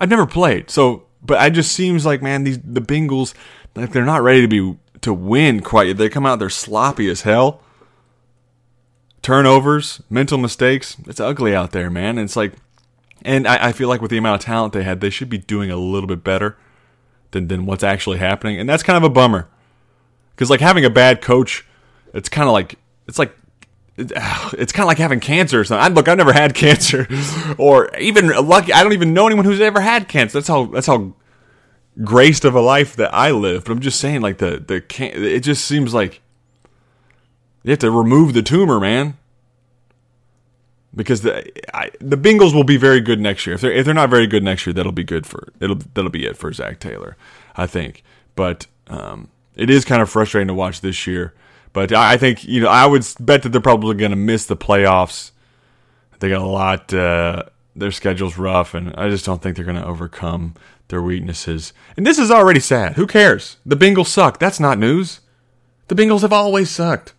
I've 0.00 0.10
never 0.10 0.26
played. 0.26 0.70
So, 0.70 1.06
but 1.22 1.44
it 1.44 1.50
just 1.50 1.72
seems 1.72 2.06
like 2.06 2.22
man, 2.22 2.44
these 2.44 2.58
the 2.58 2.80
Bengals, 2.80 3.34
like 3.74 3.92
they're 3.92 4.04
not 4.04 4.22
ready 4.22 4.40
to 4.42 4.48
be 4.48 4.76
to 5.06 5.14
win 5.14 5.60
quite. 5.60 5.96
They 5.96 6.08
come 6.08 6.26
out 6.26 6.40
they're 6.40 6.50
sloppy 6.50 7.08
as 7.08 7.22
hell. 7.22 7.62
Turnovers, 9.22 10.02
mental 10.10 10.36
mistakes. 10.36 10.96
It's 11.06 11.20
ugly 11.20 11.54
out 11.54 11.70
there, 11.70 11.88
man. 11.90 12.18
It's 12.18 12.34
like, 12.34 12.54
and 13.22 13.46
I, 13.46 13.68
I 13.68 13.72
feel 13.72 13.88
like 13.88 14.02
with 14.02 14.10
the 14.10 14.18
amount 14.18 14.42
of 14.42 14.44
talent 14.44 14.72
they 14.72 14.82
had, 14.82 15.00
they 15.00 15.10
should 15.10 15.30
be 15.30 15.38
doing 15.38 15.70
a 15.70 15.76
little 15.76 16.08
bit 16.08 16.24
better 16.24 16.56
than 17.30 17.46
than 17.46 17.66
what's 17.66 17.84
actually 17.84 18.18
happening. 18.18 18.58
And 18.58 18.68
that's 18.68 18.82
kind 18.82 18.96
of 18.96 19.04
a 19.04 19.08
bummer, 19.08 19.48
because 20.34 20.50
like 20.50 20.60
having 20.60 20.84
a 20.84 20.90
bad 20.90 21.22
coach, 21.22 21.64
it's 22.12 22.28
kind 22.28 22.48
of 22.48 22.52
like 22.52 22.74
it's 23.06 23.18
like 23.18 23.36
it's 23.96 24.72
kind 24.72 24.84
of 24.84 24.88
like 24.88 24.98
having 24.98 25.20
cancer 25.20 25.60
or 25.60 25.64
something. 25.64 25.84
I, 25.84 25.88
look, 25.88 26.08
I've 26.08 26.18
never 26.18 26.32
had 26.32 26.52
cancer, 26.56 27.06
or 27.58 27.96
even 27.96 28.28
lucky. 28.28 28.72
I 28.72 28.82
don't 28.82 28.92
even 28.92 29.14
know 29.14 29.26
anyone 29.26 29.44
who's 29.44 29.60
ever 29.60 29.80
had 29.80 30.08
cancer. 30.08 30.38
That's 30.38 30.48
how 30.48 30.64
that's 30.66 30.88
how 30.88 31.14
graced 32.04 32.44
of 32.44 32.54
a 32.54 32.60
life 32.60 32.96
that 32.96 33.14
I 33.14 33.32
live. 33.32 33.64
But 33.64 33.72
I'm 33.72 33.80
just 33.80 34.00
saying, 34.00 34.22
like 34.22 34.38
the 34.38 34.58
the 34.58 34.84
it 35.36 35.40
just 35.40 35.64
seems 35.64 35.94
like 35.94 36.22
you 37.64 37.70
have 37.70 37.80
to 37.80 37.90
remove 37.90 38.34
the 38.34 38.42
tumor, 38.42 38.80
man. 38.80 39.16
because 40.94 41.22
the 41.22 41.44
I, 41.76 41.90
the 42.00 42.16
Bengals 42.18 42.54
will 42.54 42.64
be 42.64 42.76
very 42.76 43.00
good 43.00 43.20
next 43.20 43.46
year. 43.46 43.54
If 43.56 43.62
they're 43.62 43.72
if 43.72 43.84
they're 43.84 43.94
not 43.94 44.10
very 44.10 44.26
good 44.26 44.44
next 44.44 44.66
year, 44.66 44.74
that'll 44.74 44.92
be 44.92 45.04
good 45.04 45.26
for 45.26 45.52
it'll 45.60 45.78
that'll 45.94 46.10
be 46.10 46.26
it 46.26 46.36
for 46.36 46.52
Zac 46.52 46.80
Taylor, 46.80 47.16
I 47.56 47.66
think. 47.66 48.02
But 48.36 48.66
um, 48.88 49.28
it 49.56 49.70
is 49.70 49.84
kind 49.84 50.02
of 50.02 50.10
frustrating 50.10 50.48
to 50.48 50.54
watch 50.54 50.82
this 50.82 51.06
year. 51.06 51.34
But 51.72 51.92
I 51.92 52.16
think 52.18 52.44
you 52.44 52.62
know 52.62 52.68
I 52.68 52.86
would 52.86 53.06
bet 53.20 53.42
that 53.44 53.50
they're 53.50 53.60
probably 53.60 53.96
going 53.96 54.10
to 54.12 54.16
miss 54.16 54.46
the 54.46 54.56
playoffs. 54.56 55.32
They 56.20 56.30
got 56.30 56.42
a 56.42 56.46
lot. 56.46 56.92
Uh, 56.94 57.44
their 57.76 57.92
schedule's 57.92 58.38
rough, 58.38 58.74
and 58.74 58.94
I 58.96 59.10
just 59.10 59.26
don't 59.26 59.42
think 59.42 59.56
they're 59.56 59.64
going 59.66 59.76
to 59.80 59.86
overcome 59.86 60.54
their 60.88 61.02
weaknesses. 61.02 61.72
And 61.96 62.06
this 62.06 62.18
is 62.18 62.30
already 62.30 62.60
sad. 62.60 62.94
Who 62.94 63.06
cares? 63.06 63.56
The 63.66 63.76
Bengals 63.76 64.06
suck. 64.06 64.38
That's 64.38 64.60
not 64.60 64.78
news. 64.78 65.20
The 65.88 65.94
Bengals 65.94 66.22
have 66.22 66.32
always 66.32 66.70
sucked. 66.70 67.14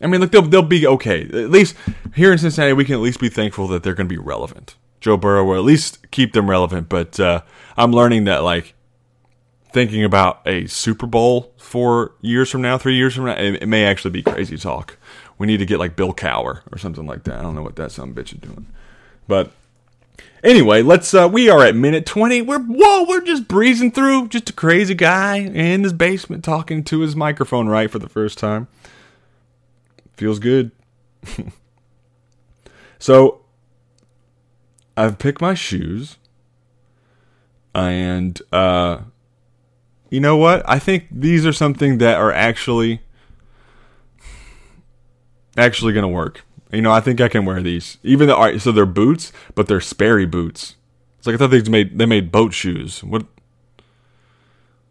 I 0.00 0.06
mean, 0.06 0.20
look, 0.20 0.32
they'll, 0.32 0.42
they'll 0.42 0.62
be 0.62 0.86
okay. 0.86 1.22
At 1.22 1.50
least 1.50 1.76
here 2.14 2.32
in 2.32 2.38
Cincinnati, 2.38 2.72
we 2.72 2.84
can 2.84 2.96
at 2.96 3.00
least 3.00 3.20
be 3.20 3.28
thankful 3.28 3.68
that 3.68 3.82
they're 3.82 3.94
going 3.94 4.08
to 4.08 4.14
be 4.14 4.20
relevant. 4.20 4.74
Joe 5.00 5.16
Burrow 5.16 5.44
will 5.44 5.56
at 5.56 5.64
least 5.64 6.10
keep 6.10 6.32
them 6.32 6.50
relevant, 6.50 6.88
but 6.88 7.18
uh, 7.20 7.42
I'm 7.76 7.92
learning 7.92 8.24
that, 8.24 8.42
like, 8.42 8.74
thinking 9.72 10.04
about 10.04 10.40
a 10.46 10.66
Super 10.66 11.06
Bowl 11.06 11.52
four 11.56 12.14
years 12.20 12.50
from 12.50 12.62
now, 12.62 12.78
three 12.78 12.96
years 12.96 13.14
from 13.14 13.26
now, 13.26 13.34
it, 13.34 13.62
it 13.62 13.66
may 13.66 13.84
actually 13.84 14.12
be 14.12 14.22
crazy 14.22 14.56
talk. 14.56 14.96
We 15.38 15.46
need 15.46 15.58
to 15.58 15.66
get, 15.66 15.78
like, 15.78 15.96
Bill 15.96 16.14
Cowher 16.14 16.60
or 16.72 16.78
something 16.78 17.06
like 17.06 17.24
that. 17.24 17.38
I 17.38 17.42
don't 17.42 17.54
know 17.54 17.62
what 17.62 17.76
that 17.76 17.92
some 17.92 18.14
bitch 18.14 18.32
is 18.32 18.40
doing. 18.40 18.66
But 19.28 19.52
Anyway, 20.42 20.82
let's. 20.82 21.14
Uh, 21.14 21.28
we 21.30 21.48
are 21.48 21.64
at 21.64 21.74
minute 21.74 22.04
twenty. 22.04 22.42
We're 22.42 22.60
whoa. 22.60 23.04
We're 23.08 23.22
just 23.22 23.48
breezing 23.48 23.92
through. 23.92 24.28
Just 24.28 24.50
a 24.50 24.52
crazy 24.52 24.94
guy 24.94 25.36
in 25.36 25.82
his 25.82 25.94
basement 25.94 26.44
talking 26.44 26.84
to 26.84 27.00
his 27.00 27.16
microphone 27.16 27.66
right 27.66 27.90
for 27.90 27.98
the 27.98 28.08
first 28.08 28.36
time. 28.36 28.68
Feels 30.12 30.38
good. 30.38 30.70
so, 32.98 33.40
I've 34.96 35.18
picked 35.18 35.40
my 35.40 35.54
shoes, 35.54 36.18
and 37.74 38.40
uh, 38.52 38.98
you 40.10 40.20
know 40.20 40.36
what? 40.36 40.62
I 40.68 40.78
think 40.78 41.06
these 41.10 41.46
are 41.46 41.52
something 41.52 41.98
that 41.98 42.18
are 42.18 42.30
actually 42.30 43.00
actually 45.56 45.92
going 45.92 46.02
to 46.02 46.08
work. 46.08 46.44
You 46.74 46.82
know, 46.82 46.92
I 46.92 47.00
think 47.00 47.20
I 47.20 47.28
can 47.28 47.44
wear 47.44 47.62
these. 47.62 47.98
Even 48.02 48.28
though, 48.28 48.36
all 48.36 48.44
right, 48.44 48.60
so 48.60 48.72
they're 48.72 48.86
boots, 48.86 49.32
but 49.54 49.68
they're 49.68 49.80
Sperry 49.80 50.26
boots. 50.26 50.76
It's 51.18 51.26
like 51.26 51.34
I 51.34 51.38
thought 51.38 51.50
they 51.50 51.62
made 51.62 51.98
they 51.98 52.06
made 52.06 52.32
boat 52.32 52.52
shoes. 52.52 53.02
What? 53.02 53.26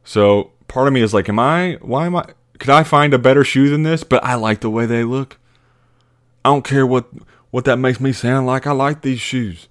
So 0.03 0.51
part 0.67 0.87
of 0.87 0.93
me 0.93 1.01
is 1.01 1.13
like, 1.13 1.29
am 1.29 1.39
I? 1.39 1.77
Why 1.81 2.05
am 2.05 2.15
I? 2.15 2.25
Could 2.59 2.69
I 2.69 2.83
find 2.83 3.13
a 3.13 3.19
better 3.19 3.43
shoe 3.43 3.69
than 3.69 3.83
this? 3.83 4.03
But 4.03 4.23
I 4.23 4.35
like 4.35 4.61
the 4.61 4.69
way 4.69 4.85
they 4.85 5.03
look. 5.03 5.37
I 6.43 6.49
don't 6.49 6.65
care 6.65 6.87
what 6.87 7.05
what 7.51 7.65
that 7.65 7.77
makes 7.77 7.99
me 7.99 8.13
sound 8.13 8.47
like. 8.47 8.65
I 8.65 8.71
like 8.71 9.01
these 9.01 9.19
shoes. 9.19 9.67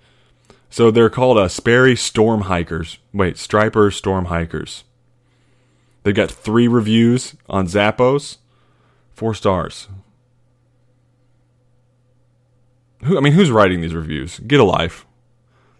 So 0.70 0.90
they're 0.90 1.11
called 1.11 1.37
a 1.37 1.42
uh, 1.42 1.48
Sperry 1.48 1.96
Storm 1.96 2.42
Hikers. 2.42 2.98
Wait, 3.12 3.37
Striper 3.37 3.90
Storm 3.90 4.27
Hikers. 4.27 4.85
They've 6.03 6.14
got 6.14 6.31
three 6.31 6.66
reviews 6.66 7.35
on 7.48 7.66
Zappos, 7.66 8.38
four 9.14 9.35
stars. 9.35 9.88
Who? 13.05 13.17
I 13.17 13.21
mean, 13.21 13.33
who's 13.33 13.51
writing 13.51 13.81
these 13.81 13.95
reviews? 13.95 14.38
Get 14.41 14.61
a 14.61 14.65
life. 14.65 15.07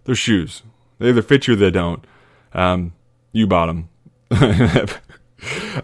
They're 0.05 0.15
shoes. 0.15 0.63
They 0.99 1.09
either 1.09 1.21
fit 1.21 1.47
you 1.47 1.53
or 1.53 1.57
they 1.57 1.71
don't. 1.71 2.05
Um, 2.53 2.93
you 3.31 3.47
bought 3.47 3.67
them. 3.67 3.89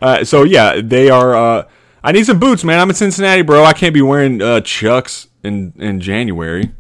uh, 0.02 0.24
so 0.24 0.44
yeah, 0.44 0.82
they 0.82 1.10
are. 1.10 1.36
Uh, 1.36 1.68
I 2.04 2.12
need 2.12 2.26
some 2.26 2.40
boots, 2.40 2.64
man. 2.64 2.80
I'm 2.80 2.90
in 2.90 2.96
Cincinnati, 2.96 3.42
bro. 3.42 3.64
I 3.64 3.74
can't 3.74 3.94
be 3.94 4.02
wearing 4.02 4.42
uh, 4.42 4.62
Chucks 4.62 5.28
in 5.44 5.74
in 5.78 6.00
January. 6.00 6.72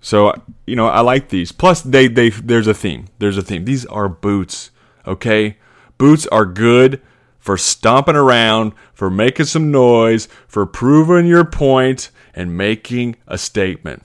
So 0.00 0.34
you 0.66 0.76
know, 0.76 0.86
I 0.86 1.00
like 1.00 1.28
these. 1.28 1.52
Plus, 1.52 1.82
they 1.82 2.08
they 2.08 2.30
there's 2.30 2.66
a 2.66 2.74
theme. 2.74 3.06
There's 3.18 3.38
a 3.38 3.42
theme. 3.42 3.64
These 3.64 3.86
are 3.86 4.08
boots. 4.08 4.70
Okay, 5.06 5.58
boots 5.98 6.26
are 6.28 6.46
good 6.46 7.00
for 7.38 7.56
stomping 7.56 8.16
around, 8.16 8.72
for 8.92 9.08
making 9.08 9.46
some 9.46 9.70
noise, 9.70 10.26
for 10.48 10.66
proving 10.66 11.26
your 11.26 11.44
point, 11.44 12.10
and 12.36 12.56
making 12.56 13.16
a 13.26 13.38
statement. 13.38 14.02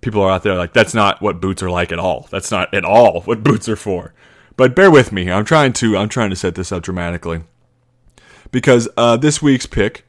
People 0.00 0.22
are 0.22 0.30
out 0.30 0.42
there 0.42 0.54
like, 0.54 0.72
that's 0.72 0.94
not 0.94 1.20
what 1.20 1.40
boots 1.40 1.62
are 1.62 1.70
like 1.70 1.92
at 1.92 1.98
all. 1.98 2.26
That's 2.30 2.50
not 2.50 2.72
at 2.72 2.84
all 2.84 3.20
what 3.22 3.44
boots 3.44 3.68
are 3.68 3.76
for. 3.76 4.14
But 4.56 4.74
bear 4.74 4.90
with 4.90 5.12
me. 5.12 5.30
I'm 5.30 5.44
trying 5.44 5.74
to 5.74 5.96
I'm 5.98 6.08
trying 6.08 6.30
to 6.30 6.36
set 6.36 6.54
this 6.54 6.72
up 6.72 6.82
dramatically 6.82 7.42
because 8.50 8.88
uh, 8.96 9.18
this 9.18 9.42
week's 9.42 9.66
pick 9.66 10.06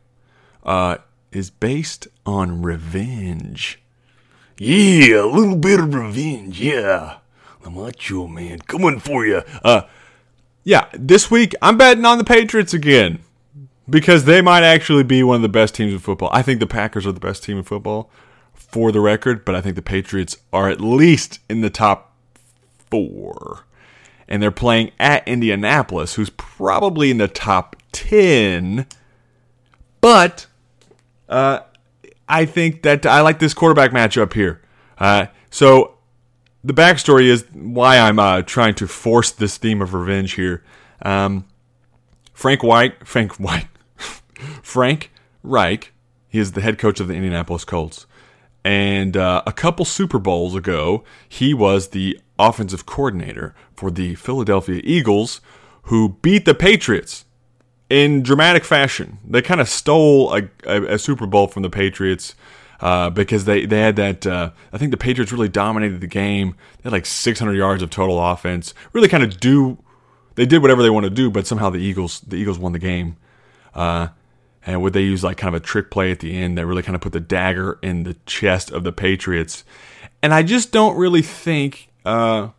uh, 0.63 0.97
is 1.33 1.49
based 1.49 2.07
on 2.25 2.61
revenge. 2.61 3.81
Yeah, 4.57 5.23
a 5.23 5.25
little 5.25 5.57
bit 5.57 5.81
of 5.81 5.93
revenge. 5.93 6.61
Yeah, 6.61 7.17
the 7.61 7.69
macho 7.69 8.27
man 8.27 8.59
coming 8.59 8.99
for 8.99 9.25
you. 9.25 9.41
Uh, 9.63 9.81
yeah, 10.63 10.87
this 10.93 11.29
week 11.29 11.53
I'm 11.61 11.77
betting 11.77 12.05
on 12.05 12.17
the 12.17 12.23
Patriots 12.23 12.73
again 12.73 13.19
because 13.89 14.25
they 14.25 14.41
might 14.41 14.63
actually 14.63 15.03
be 15.03 15.23
one 15.23 15.37
of 15.37 15.41
the 15.41 15.49
best 15.49 15.75
teams 15.75 15.93
in 15.93 15.99
football. 15.99 16.29
I 16.31 16.41
think 16.41 16.59
the 16.59 16.67
Packers 16.67 17.05
are 17.05 17.11
the 17.11 17.19
best 17.19 17.43
team 17.43 17.57
in 17.57 17.63
football 17.63 18.09
for 18.53 18.91
the 18.91 18.99
record, 18.99 19.45
but 19.45 19.55
I 19.55 19.61
think 19.61 19.75
the 19.75 19.81
Patriots 19.81 20.37
are 20.51 20.69
at 20.69 20.81
least 20.81 21.39
in 21.49 21.61
the 21.61 21.69
top 21.69 22.13
four. 22.89 23.65
And 24.27 24.43
they're 24.43 24.51
playing 24.51 24.91
at 24.99 25.25
Indianapolis, 25.25 26.15
who's 26.15 26.29
probably 26.31 27.11
in 27.11 27.17
the 27.17 27.29
top 27.29 27.77
10. 27.93 28.85
But 30.01 30.47
uh, 31.29 31.61
I 32.27 32.45
think 32.45 32.83
that 32.83 33.05
I 33.05 33.21
like 33.21 33.39
this 33.39 33.53
quarterback 33.53 33.91
matchup 33.91 34.33
here. 34.33 34.61
Uh, 34.97 35.27
so 35.49 35.97
the 36.63 36.73
backstory 36.73 37.25
is 37.25 37.45
why 37.53 37.97
I'm 37.97 38.19
uh, 38.19 38.41
trying 38.41 38.75
to 38.75 38.87
force 38.87 39.31
this 39.31 39.57
theme 39.57 39.81
of 39.81 39.93
revenge 39.93 40.33
here. 40.33 40.63
Um, 41.01 41.45
Frank 42.33 42.63
White, 42.63 43.07
Frank 43.07 43.35
White, 43.39 43.67
Frank 44.61 45.11
Reich, 45.43 45.93
he 46.29 46.39
is 46.39 46.53
the 46.53 46.61
head 46.61 46.77
coach 46.77 46.99
of 46.99 47.07
the 47.07 47.13
Indianapolis 47.13 47.65
Colts. 47.65 48.05
And 48.63 49.15
uh, 49.15 49.43
a 49.45 49.53
couple 49.53 49.85
Super 49.85 50.19
Bowls 50.19 50.55
ago, 50.55 51.03
he 51.27 51.53
was 51.53 51.89
the 51.89 52.19
offensive 52.37 52.85
coordinator 52.85 53.55
for 53.73 53.89
the 53.89 54.15
Philadelphia 54.15 54.81
Eagles, 54.83 55.39
who 55.83 56.17
beat 56.21 56.45
the 56.45 56.53
Patriots 56.53 57.25
in 57.89 58.23
dramatic 58.23 58.65
fashion. 58.65 59.19
They 59.25 59.41
kind 59.41 59.61
of 59.61 59.69
stole 59.69 60.33
a, 60.35 60.49
a, 60.65 60.95
a 60.95 60.99
Super 60.99 61.25
Bowl 61.25 61.47
from 61.47 61.63
the 61.63 61.69
Patriots 61.69 62.35
uh, 62.81 63.09
because 63.09 63.45
they, 63.45 63.65
they 63.65 63.79
had 63.79 63.95
that. 63.95 64.27
Uh, 64.27 64.51
I 64.71 64.77
think 64.77 64.91
the 64.91 64.97
Patriots 64.97 65.31
really 65.31 65.49
dominated 65.49 66.01
the 66.01 66.07
game. 66.07 66.55
They 66.77 66.83
had 66.83 66.91
like 66.91 67.05
600 67.05 67.53
yards 67.53 67.81
of 67.81 67.89
total 67.89 68.19
offense. 68.19 68.73
Really 68.93 69.07
kind 69.07 69.23
of 69.23 69.39
do. 69.39 69.77
They 70.35 70.45
did 70.45 70.61
whatever 70.61 70.83
they 70.83 70.89
want 70.89 71.05
to 71.05 71.09
do, 71.09 71.31
but 71.31 71.47
somehow 71.47 71.69
the 71.69 71.79
Eagles 71.79 72.19
the 72.21 72.35
Eagles 72.35 72.59
won 72.59 72.73
the 72.73 72.79
game. 72.79 73.17
Uh, 73.73 74.09
and 74.67 74.81
would 74.81 74.91
they 74.91 75.01
use 75.01 75.23
like 75.23 75.37
kind 75.37 75.55
of 75.55 75.61
a 75.61 75.65
trick 75.65 75.89
play 75.89 76.11
at 76.11 76.19
the 76.19 76.37
end 76.37 76.57
that 76.57 76.65
really 76.65 76.83
kind 76.83 76.93
of 76.93 77.01
put 77.01 77.13
the 77.13 77.21
dagger 77.21 77.79
in 77.81 78.03
the 78.03 78.15
chest 78.25 78.69
of 78.69 78.83
the 78.83 78.91
Patriots? 78.91 79.63
And 80.21 80.33
I 80.33 80.43
just 80.43 80.73
don't 80.73 80.97
really 80.97 81.21
think 81.21 81.87
uh, 82.03 82.49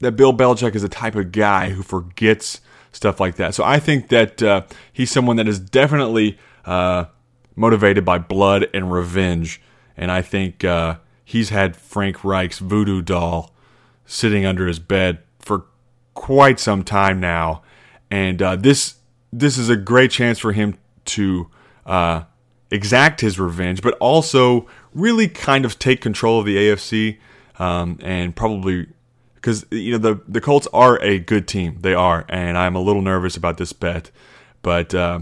that 0.00 0.12
Bill 0.12 0.34
Belichick 0.34 0.74
is 0.74 0.82
the 0.82 0.88
type 0.88 1.14
of 1.14 1.30
guy 1.30 1.70
who 1.70 1.84
forgets 1.84 2.60
stuff 2.90 3.20
like 3.20 3.36
that. 3.36 3.54
So 3.54 3.62
I 3.62 3.78
think 3.78 4.08
that 4.08 4.42
uh, 4.42 4.62
he's 4.92 5.10
someone 5.10 5.36
that 5.36 5.46
is 5.46 5.60
definitely 5.60 6.36
uh, 6.64 7.04
motivated 7.54 8.04
by 8.04 8.18
blood 8.18 8.66
and 8.74 8.90
revenge. 8.90 9.62
And 9.96 10.10
I 10.10 10.20
think 10.20 10.64
uh, 10.64 10.96
he's 11.24 11.50
had 11.50 11.76
Frank 11.76 12.24
Reich's 12.24 12.58
voodoo 12.58 13.02
doll 13.02 13.54
sitting 14.04 14.44
under 14.44 14.66
his 14.66 14.80
bed 14.80 15.18
for 15.38 15.66
quite 16.14 16.58
some 16.58 16.82
time 16.82 17.20
now. 17.20 17.62
And 18.10 18.42
uh, 18.42 18.56
this 18.56 18.96
this 19.32 19.58
is 19.58 19.68
a 19.68 19.76
great 19.76 20.10
chance 20.10 20.38
for 20.38 20.52
him 20.52 20.76
to 21.08 21.48
uh, 21.86 22.22
exact 22.70 23.20
his 23.20 23.38
revenge, 23.38 23.82
but 23.82 23.94
also 23.98 24.66
really 24.94 25.28
kind 25.28 25.64
of 25.64 25.78
take 25.78 26.00
control 26.00 26.40
of 26.40 26.46
the 26.46 26.56
AFC 26.56 27.18
um, 27.58 27.98
and 28.02 28.34
probably 28.34 28.86
because 29.34 29.64
you 29.70 29.92
know 29.92 29.98
the 29.98 30.20
the 30.26 30.40
Colts 30.40 30.68
are 30.72 31.00
a 31.00 31.18
good 31.18 31.46
team, 31.46 31.78
they 31.80 31.94
are, 31.94 32.24
and 32.28 32.58
I'm 32.58 32.74
a 32.74 32.80
little 32.80 33.02
nervous 33.02 33.36
about 33.36 33.56
this 33.58 33.72
bet, 33.72 34.10
but 34.62 34.94
uh, 34.94 35.20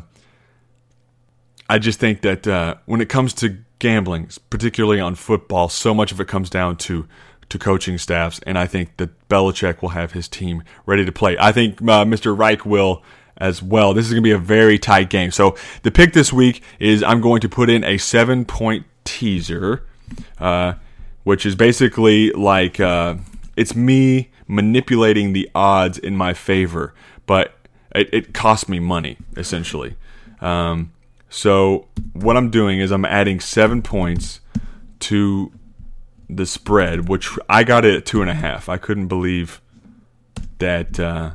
I 1.69 1.79
just 1.79 1.99
think 1.99 2.23
that 2.23 2.47
uh, 2.47 2.77
when 2.87 3.01
it 3.01 3.09
comes 3.09 3.33
to 3.35 3.59
gambling, 3.79 4.31
particularly 4.51 5.01
on 5.01 5.15
football, 5.15 5.69
so 5.69 5.93
much 5.95 6.13
of 6.13 6.21
it 6.21 6.29
comes 6.29 6.51
down 6.51 6.77
to 6.79 7.07
to 7.49 7.59
coaching 7.59 7.99
staffs, 7.99 8.41
and 8.47 8.59
I 8.59 8.67
think 8.67 8.97
that 8.97 9.29
Belichick 9.29 9.81
will 9.81 9.91
have 9.91 10.13
his 10.13 10.29
team 10.29 10.63
ready 10.85 11.05
to 11.05 11.13
play. 11.13 11.37
I 11.39 11.53
think 11.53 11.81
uh, 11.83 12.05
Mr. 12.05 12.37
Reich 12.37 12.67
will 12.67 13.03
as 13.39 13.63
well. 13.63 13.95
This 13.95 14.07
is 14.07 14.13
going 14.13 14.23
to 14.23 14.27
be 14.27 14.33
a 14.33 14.39
very 14.39 14.79
tight 14.79 15.11
game. 15.11 15.31
So 15.31 15.57
the 15.83 15.91
pick 15.91 16.13
this 16.13 16.33
week 16.33 16.63
is 16.79 17.03
I'm 17.03 17.21
going 17.21 17.41
to 17.41 17.49
put 17.49 17.69
in 17.71 17.85
a 17.85 17.99
seven 17.99 18.45
point 18.45 18.87
teaser, 19.05 19.85
uh, 20.39 20.75
which 21.25 21.45
is 21.47 21.55
basically 21.55 22.31
like 22.33 22.81
uh, 22.81 23.17
it's 23.57 23.75
me 23.75 24.31
manipulating 24.49 25.33
the 25.33 25.51
odds 25.55 25.99
in 25.99 26.17
my 26.17 26.33
favor, 26.33 26.95
but 27.27 27.55
it, 27.95 28.09
it 28.13 28.35
costs 28.35 28.69
me 28.69 28.79
money 28.79 29.17
essentially. 29.37 29.97
Um, 30.41 30.93
So 31.29 31.89
what 32.13 32.37
I'm 32.37 32.51
doing 32.51 32.79
is 32.81 32.91
I'm 32.93 33.05
adding 33.05 33.41
seven 33.41 33.83
points 33.83 34.41
to 35.01 35.53
the 36.31 36.47
spread, 36.47 37.09
which 37.09 37.29
I 37.49 37.65
got 37.65 37.85
it 37.85 37.95
at 37.95 38.07
two 38.07 38.21
and 38.23 38.31
a 38.31 38.35
half. 38.35 38.69
I 38.69 38.79
couldn't 38.79 39.09
believe 39.09 39.61
that 40.59 40.99
uh, 40.99 41.33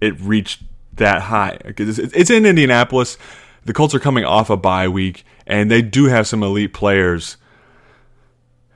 it 0.00 0.18
reached 0.20 0.62
that 0.94 1.22
high 1.22 1.58
because 1.64 1.98
it's, 1.98 2.30
in 2.30 2.46
Indianapolis. 2.46 3.18
The 3.64 3.72
Colts 3.72 3.94
are 3.94 4.00
coming 4.00 4.24
off 4.24 4.50
a 4.50 4.56
bye 4.56 4.88
week, 4.88 5.24
and 5.46 5.70
they 5.70 5.82
do 5.82 6.06
have 6.06 6.26
some 6.26 6.42
elite 6.42 6.74
players. 6.74 7.36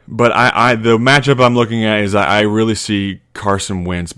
But 0.08 0.32
I, 0.32 0.52
I 0.54 0.74
the 0.76 0.98
matchup 0.98 1.44
I'm 1.44 1.54
looking 1.54 1.84
at 1.84 2.00
is 2.00 2.14
I, 2.14 2.38
I 2.38 2.40
really 2.42 2.76
see 2.76 3.20
Carson 3.34 3.84
Wentz 3.84 4.14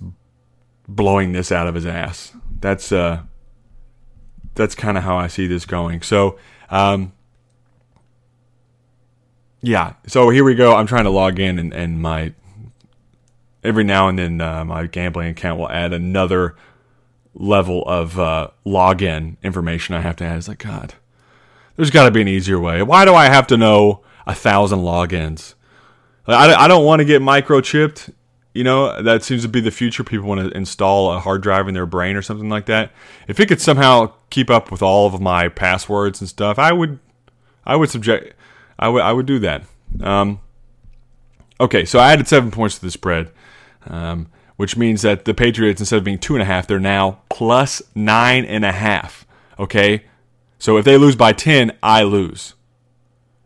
blowing 0.87 1.33
this 1.33 1.51
out 1.51 1.67
of 1.67 1.75
his 1.75 1.87
ass. 1.87 2.33
That's 2.61 2.93
uh, 2.93 3.23
that's 4.55 4.75
kind 4.75 4.99
of 4.99 5.05
how 5.05 5.17
I 5.17 5.29
see 5.29 5.47
this 5.47 5.65
going. 5.65 6.03
So, 6.03 6.39
um, 6.69 7.13
yeah. 9.63 9.95
So 10.07 10.29
here 10.29 10.45
we 10.45 10.55
go. 10.55 10.75
I'm 10.75 10.87
trying 10.87 11.05
to 11.05 11.11
log 11.11 11.39
in, 11.39 11.59
and, 11.59 11.73
and 11.73 12.03
my 12.03 12.35
every 13.65 13.85
now 13.85 14.09
and 14.09 14.19
then 14.19 14.41
uh, 14.41 14.65
my 14.65 14.87
gambling 14.87 15.31
account 15.31 15.59
will 15.59 15.71
add 15.71 15.93
another 15.93 16.57
level 17.39 17.83
of 17.87 18.19
uh, 18.19 18.49
login 18.67 19.37
information 19.43 19.95
I 19.95 20.01
have 20.01 20.17
to 20.17 20.25
add. 20.25 20.37
It's 20.37 20.49
like 20.49 20.59
God, 20.59 20.95
there's 21.77 21.91
got 21.91 22.05
to 22.05 22.11
be 22.11 22.21
an 22.21 22.29
easier 22.29 22.59
way. 22.59 22.83
Why 22.83 23.05
do 23.05 23.15
I 23.15 23.27
have 23.27 23.47
to 23.47 23.57
know 23.57 24.03
a 24.27 24.35
thousand 24.35 24.81
logins? 24.81 25.55
I, 26.27 26.53
I 26.55 26.69
don't 26.69 26.85
want 26.85 27.01
to 27.01 27.05
get 27.05 27.23
microchipped. 27.23 28.13
You 28.53 28.65
know, 28.65 29.01
that 29.03 29.23
seems 29.23 29.43
to 29.43 29.49
be 29.49 29.61
the 29.61 29.71
future. 29.71 30.03
People 30.03 30.27
want 30.27 30.41
to 30.41 30.57
install 30.57 31.13
a 31.13 31.21
hard 31.21 31.43
drive 31.43 31.69
in 31.69 31.75
their 31.75 31.87
brain 31.87 32.17
or 32.17 32.23
something 32.23 32.49
like 32.49 32.67
that. 32.67 32.91
If 33.29 33.39
it 33.39 33.47
could 33.47 33.61
somehow 33.61 34.13
keep 34.31 34.51
up 34.51 34.71
with 34.73 34.83
all 34.83 35.07
of 35.07 35.21
my 35.21 35.49
passwords 35.49 36.21
and 36.21 36.29
stuff, 36.29 36.59
I 36.59 36.73
would, 36.73 36.99
I 37.65 37.77
would 37.77 37.89
subject, 37.89 38.35
I 38.79 38.89
would, 38.89 39.03
I 39.03 39.13
would 39.13 39.27
do 39.27 39.39
that. 39.39 39.65
Um, 40.01 40.41
okay, 41.61 41.85
so 41.85 42.01
I 42.01 42.13
added 42.13 42.27
seven 42.27 42.51
points 42.51 42.77
to 42.77 42.85
the 42.85 42.91
spread, 42.91 43.31
um, 43.87 44.29
which 44.59 44.77
means 44.77 45.03
that 45.03 45.25
the 45.25 45.33
Patriots, 45.33 45.81
instead 45.81 45.99
of 45.99 46.05
being 46.05 46.19
two 46.19 46.35
and 46.35 46.43
a 46.43 46.45
half, 46.45 46.67
they're 46.67 46.81
now 46.81 47.21
plus 47.31 47.81
nine 47.95 48.45
and 48.45 48.65
a 48.65 48.73
half. 48.73 49.25
Okay, 49.57 50.05
so 50.59 50.77
if 50.77 50.85
they 50.85 50.99
lose 50.99 51.15
by 51.15 51.33
ten, 51.33 51.79
I 51.81 52.03
lose. 52.03 52.55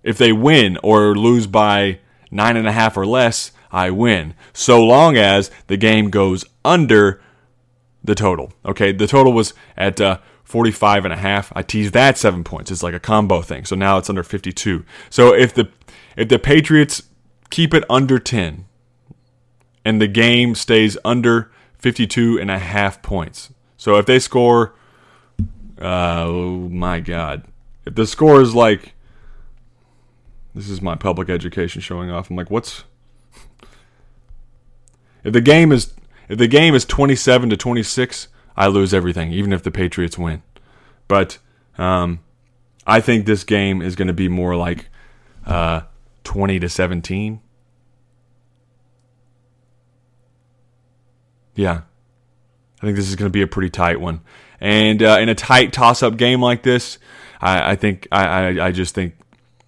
If 0.03 0.17
they 0.17 0.33
win 0.33 0.79
or 0.83 1.15
lose 1.15 1.47
by 1.47 2.01
nine 2.31 2.57
and 2.57 2.67
a 2.67 2.73
half 2.73 2.97
or 2.97 3.05
less, 3.05 3.53
I 3.71 3.91
win. 3.91 4.33
So 4.55 4.83
long 4.83 5.19
as 5.19 5.51
the 5.67 5.77
game 5.77 6.09
goes 6.09 6.47
under 6.65 7.21
the 8.03 8.15
total. 8.15 8.55
Okay, 8.65 8.91
the 8.91 9.07
total 9.07 9.35
was 9.35 9.53
at 9.77 10.01
uh, 10.01 10.17
45 10.45 11.05
and 11.05 11.13
a 11.13 11.19
half. 11.19 11.53
I 11.55 11.61
teased 11.61 11.93
that 11.93 12.17
seven 12.17 12.43
points. 12.43 12.71
It's 12.71 12.83
like 12.83 12.95
a 12.95 13.01
combo 13.01 13.43
thing. 13.43 13.67
So 13.67 13.77
now 13.77 13.99
it's 13.99 14.09
under 14.09 14.23
52. 14.23 14.83
So 15.11 15.35
if 15.35 15.53
the 15.53 15.69
if 16.17 16.31
the 16.31 16.39
Patriots 16.39 17.03
keep 17.51 17.75
it 17.75 17.85
under 17.91 18.19
10 18.19 18.65
and 19.85 20.01
the 20.01 20.09
game 20.09 20.55
stays 20.55 20.97
under 21.05 21.51
52 21.79 22.39
and 22.39 22.51
a 22.51 22.59
half 22.59 23.03
points. 23.03 23.53
So 23.77 23.97
if 23.97 24.07
they 24.07 24.19
score 24.19 24.75
uh, 25.83 26.25
oh 26.27 26.69
my 26.71 27.01
god. 27.01 27.45
If 27.85 27.97
the 27.97 28.07
score 28.07 28.41
is 28.41 28.55
like 28.55 28.95
this 30.55 30.69
is 30.69 30.81
my 30.81 30.95
public 30.95 31.29
education 31.29 31.81
showing 31.81 32.11
off. 32.11 32.31
I'm 32.31 32.37
like, 32.37 32.51
what's 32.51 32.85
if 35.25 35.33
the 35.33 35.41
game 35.41 35.73
is 35.73 35.93
if 36.29 36.39
the 36.39 36.49
game 36.49 36.75
is 36.75 36.85
27 36.85 37.51
to 37.51 37.57
26, 37.57 38.29
I 38.57 38.67
lose 38.69 38.95
everything, 38.95 39.33
even 39.33 39.53
if 39.53 39.63
the 39.63 39.71
Patriots 39.71 40.17
win. 40.17 40.43
But 41.09 41.39
um, 41.79 42.21
I 42.87 43.01
think 43.01 43.27
this 43.27 43.45
game 43.45 43.83
is 43.83 43.97
going 43.97 44.09
to 44.09 44.15
be 44.15 44.29
more 44.29 44.57
like 44.57 44.89
uh, 45.47 45.83
20 46.25 46.61
to 46.61 46.69
17. 46.69 47.41
Yeah, 51.55 51.83
I 52.81 52.87
think 52.87 52.97
this 52.97 53.09
is 53.09 53.17
going 53.17 53.29
to 53.29 53.33
be 53.33 53.43
a 53.43 53.47
pretty 53.47 53.71
tight 53.71 54.01
one. 54.01 54.21
And 54.61 55.03
uh, 55.03 55.19
in 55.21 55.29
a 55.29 55.35
tight 55.35 55.73
toss-up 55.73 56.17
game 56.17 56.41
like 56.41 56.63
this, 56.63 56.99
I, 57.41 57.73
I 57.73 57.77
think 57.77 58.07
I, 58.13 58.25
I, 58.25 58.67
I 58.67 58.71
just 58.73 58.95
think 58.95 59.15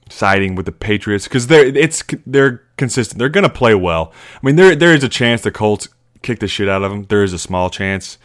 siding 0.09 0.55
with 0.55 0.67
the 0.67 0.73
Patriots 0.73 1.25
because 1.25 1.49
they're 1.49 1.65
it's 1.65 2.05
they're 2.27 2.63
consistent. 2.77 3.19
They're 3.19 3.29
going 3.29 3.45
to 3.45 3.51
play 3.51 3.75
well. 3.75 4.13
I 4.37 4.47
mean, 4.47 4.57
there 4.57 4.75
there 4.77 4.95
is 4.95 5.03
a 5.03 5.09
chance 5.09 5.43
the 5.43 5.51
Colts 5.51 5.89
kick 6.23 6.39
the 6.39 6.49
shit 6.49 6.69
out 6.69 6.83
of 6.83 6.91
them. 6.91 7.05
There 7.05 7.23
is 7.23 7.33
a 7.33 7.39
small 7.39 7.71
chance, 7.71 8.19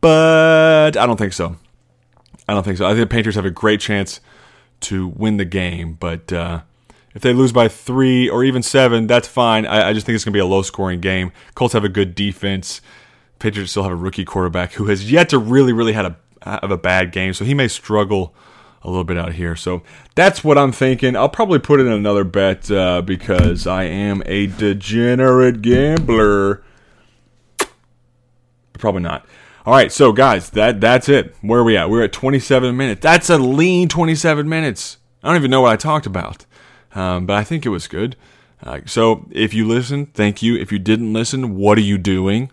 but 0.00 0.96
I 0.96 1.06
don't 1.06 1.16
think 1.16 1.32
so. 1.32 1.56
I 2.48 2.54
don't 2.54 2.62
think 2.62 2.78
so. 2.78 2.86
I 2.86 2.90
think 2.90 3.08
the 3.08 3.14
Patriots 3.14 3.36
have 3.36 3.46
a 3.46 3.50
great 3.50 3.80
chance 3.80 4.20
to 4.80 5.08
win 5.08 5.38
the 5.38 5.44
game, 5.44 5.94
but 5.94 6.32
uh, 6.32 6.60
if 7.14 7.22
they 7.22 7.32
lose 7.32 7.52
by 7.52 7.68
three 7.68 8.28
or 8.28 8.44
even 8.44 8.62
seven, 8.62 9.06
that's 9.06 9.28
fine. 9.28 9.66
I, 9.66 9.90
I 9.90 9.92
just 9.92 10.04
think 10.04 10.16
it's 10.16 10.24
going 10.24 10.32
to 10.32 10.36
be 10.36 10.40
a 10.40 10.46
low 10.46 10.62
scoring 10.62 11.00
game. 11.00 11.32
Colts 11.54 11.74
have 11.74 11.84
a 11.84 11.88
good 11.88 12.14
defense. 12.14 12.80
Patriots 13.38 13.70
still 13.70 13.84
have 13.84 13.92
a 13.92 13.96
rookie 13.96 14.24
quarterback 14.24 14.72
who 14.72 14.86
has 14.86 15.10
yet 15.10 15.28
to 15.30 15.38
really, 15.38 15.72
really 15.72 15.92
had 15.92 16.06
a 16.06 16.16
have 16.42 16.70
a 16.70 16.76
bad 16.76 17.10
game, 17.12 17.32
so 17.32 17.44
he 17.44 17.54
may 17.54 17.68
struggle 17.68 18.34
a 18.82 18.88
little 18.88 19.04
bit 19.04 19.16
out 19.16 19.32
here. 19.32 19.56
So 19.56 19.82
that's 20.14 20.44
what 20.44 20.58
I'm 20.58 20.72
thinking. 20.72 21.16
I'll 21.16 21.28
probably 21.28 21.58
put 21.58 21.80
in 21.80 21.86
another 21.86 22.24
bet 22.24 22.70
uh, 22.70 23.00
because 23.00 23.66
I 23.66 23.84
am 23.84 24.22
a 24.26 24.46
degenerate 24.46 25.62
gambler. 25.62 26.62
Probably 28.74 29.02
not. 29.02 29.26
All 29.64 29.72
right, 29.72 29.90
so 29.90 30.12
guys, 30.12 30.50
that 30.50 30.80
that's 30.80 31.08
it. 31.08 31.34
Where 31.40 31.60
are 31.60 31.64
we 31.64 31.76
at? 31.76 31.88
We're 31.88 32.04
at 32.04 32.12
27 32.12 32.76
minutes. 32.76 33.00
That's 33.00 33.30
a 33.30 33.38
lean 33.38 33.88
27 33.88 34.46
minutes. 34.46 34.98
I 35.22 35.28
don't 35.28 35.36
even 35.36 35.50
know 35.50 35.62
what 35.62 35.72
I 35.72 35.76
talked 35.76 36.04
about, 36.04 36.44
um, 36.94 37.26
but 37.26 37.36
I 37.36 37.44
think 37.44 37.66
it 37.66 37.70
was 37.70 37.86
good. 37.86 38.16
Uh, 38.62 38.80
so 38.86 39.26
if 39.30 39.52
you 39.52 39.66
listen, 39.66 40.06
thank 40.06 40.42
you. 40.42 40.56
If 40.56 40.72
you 40.72 40.78
didn't 40.78 41.12
listen, 41.12 41.56
what 41.56 41.76
are 41.78 41.82
you 41.82 41.98
doing? 41.98 42.50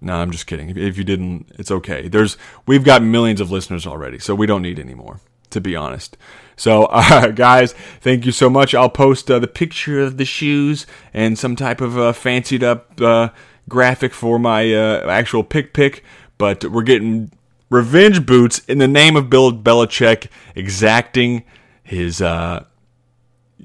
No, 0.00 0.16
I'm 0.16 0.30
just 0.30 0.46
kidding. 0.46 0.76
If 0.76 0.98
you 0.98 1.04
didn't, 1.04 1.50
it's 1.58 1.70
okay. 1.70 2.08
There's 2.08 2.36
we've 2.66 2.84
got 2.84 3.02
millions 3.02 3.40
of 3.40 3.50
listeners 3.50 3.86
already, 3.86 4.18
so 4.18 4.34
we 4.34 4.46
don't 4.46 4.60
need 4.60 4.78
any 4.78 4.94
more, 4.94 5.20
to 5.50 5.62
be 5.62 5.74
honest. 5.74 6.18
So, 6.56 6.84
uh, 6.90 7.28
guys, 7.28 7.72
thank 8.00 8.26
you 8.26 8.32
so 8.32 8.50
much. 8.50 8.74
I'll 8.74 8.90
post 8.90 9.30
uh, 9.30 9.38
the 9.38 9.48
picture 9.48 10.00
of 10.00 10.18
the 10.18 10.26
shoes 10.26 10.86
and 11.14 11.38
some 11.38 11.56
type 11.56 11.80
of 11.80 11.98
uh, 11.98 12.12
fancied 12.12 12.62
up 12.62 13.00
uh, 13.00 13.30
graphic 13.68 14.12
for 14.12 14.38
my 14.38 14.74
uh, 14.74 15.08
actual 15.08 15.42
pick 15.42 15.72
pick. 15.72 16.04
But 16.36 16.64
we're 16.64 16.82
getting 16.82 17.32
revenge 17.70 18.26
boots 18.26 18.58
in 18.60 18.78
the 18.78 18.88
name 18.88 19.16
of 19.16 19.30
Bill 19.30 19.52
Belichick 19.52 20.28
exacting 20.54 21.44
his, 21.84 22.20
uh, 22.20 22.64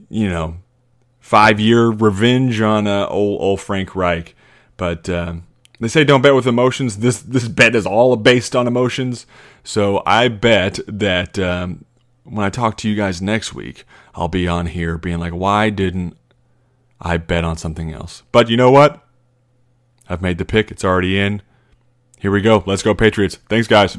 you 0.10 0.30
know, 0.30 0.58
five 1.20 1.60
year 1.60 1.88
revenge 1.88 2.62
on 2.62 2.88
old 2.88 3.42
old 3.42 3.62
Frank 3.62 3.96
Reich. 3.96 4.36
But 4.78 5.10
they 5.80 5.88
say 5.88 6.04
don't 6.04 6.22
bet 6.22 6.36
with 6.36 6.48
emotions. 6.48 6.98
This 6.98 7.22
this 7.22 7.48
bet 7.48 7.76
is 7.76 7.86
all 7.86 8.16
based 8.16 8.56
on 8.56 8.68
emotions. 8.68 9.26
So 9.64 10.04
I 10.06 10.28
bet 10.28 10.80
that 10.88 11.40
um, 11.40 11.86
when 12.24 12.46
I 12.46 12.50
talk 12.50 12.78
to 12.78 12.90
you 12.90 12.96
guys 12.96 13.22
next 13.22 13.54
week, 13.54 13.86
I'll 14.14 14.28
be 14.28 14.48
on 14.48 14.68
here 14.68 14.98
being 14.98 15.20
like, 15.20 15.34
why 15.34 15.70
didn't 15.70 16.18
I 17.00 17.18
bet 17.18 17.44
on 17.44 17.58
something 17.58 17.94
else? 17.94 18.24
But 18.32 18.50
you 18.50 18.58
know 18.58 18.72
what? 18.72 19.06
I've 20.10 20.22
made 20.22 20.38
the 20.38 20.46
pick. 20.46 20.72
It's 20.72 20.84
already 20.84 21.20
in. 21.20 21.42
Here 22.18 22.32
we 22.32 22.42
go. 22.42 22.64
Let's 22.66 22.84
go, 22.84 22.94
Patriots. 22.94 23.38
Thanks, 23.48 23.68
guys. 23.68 23.98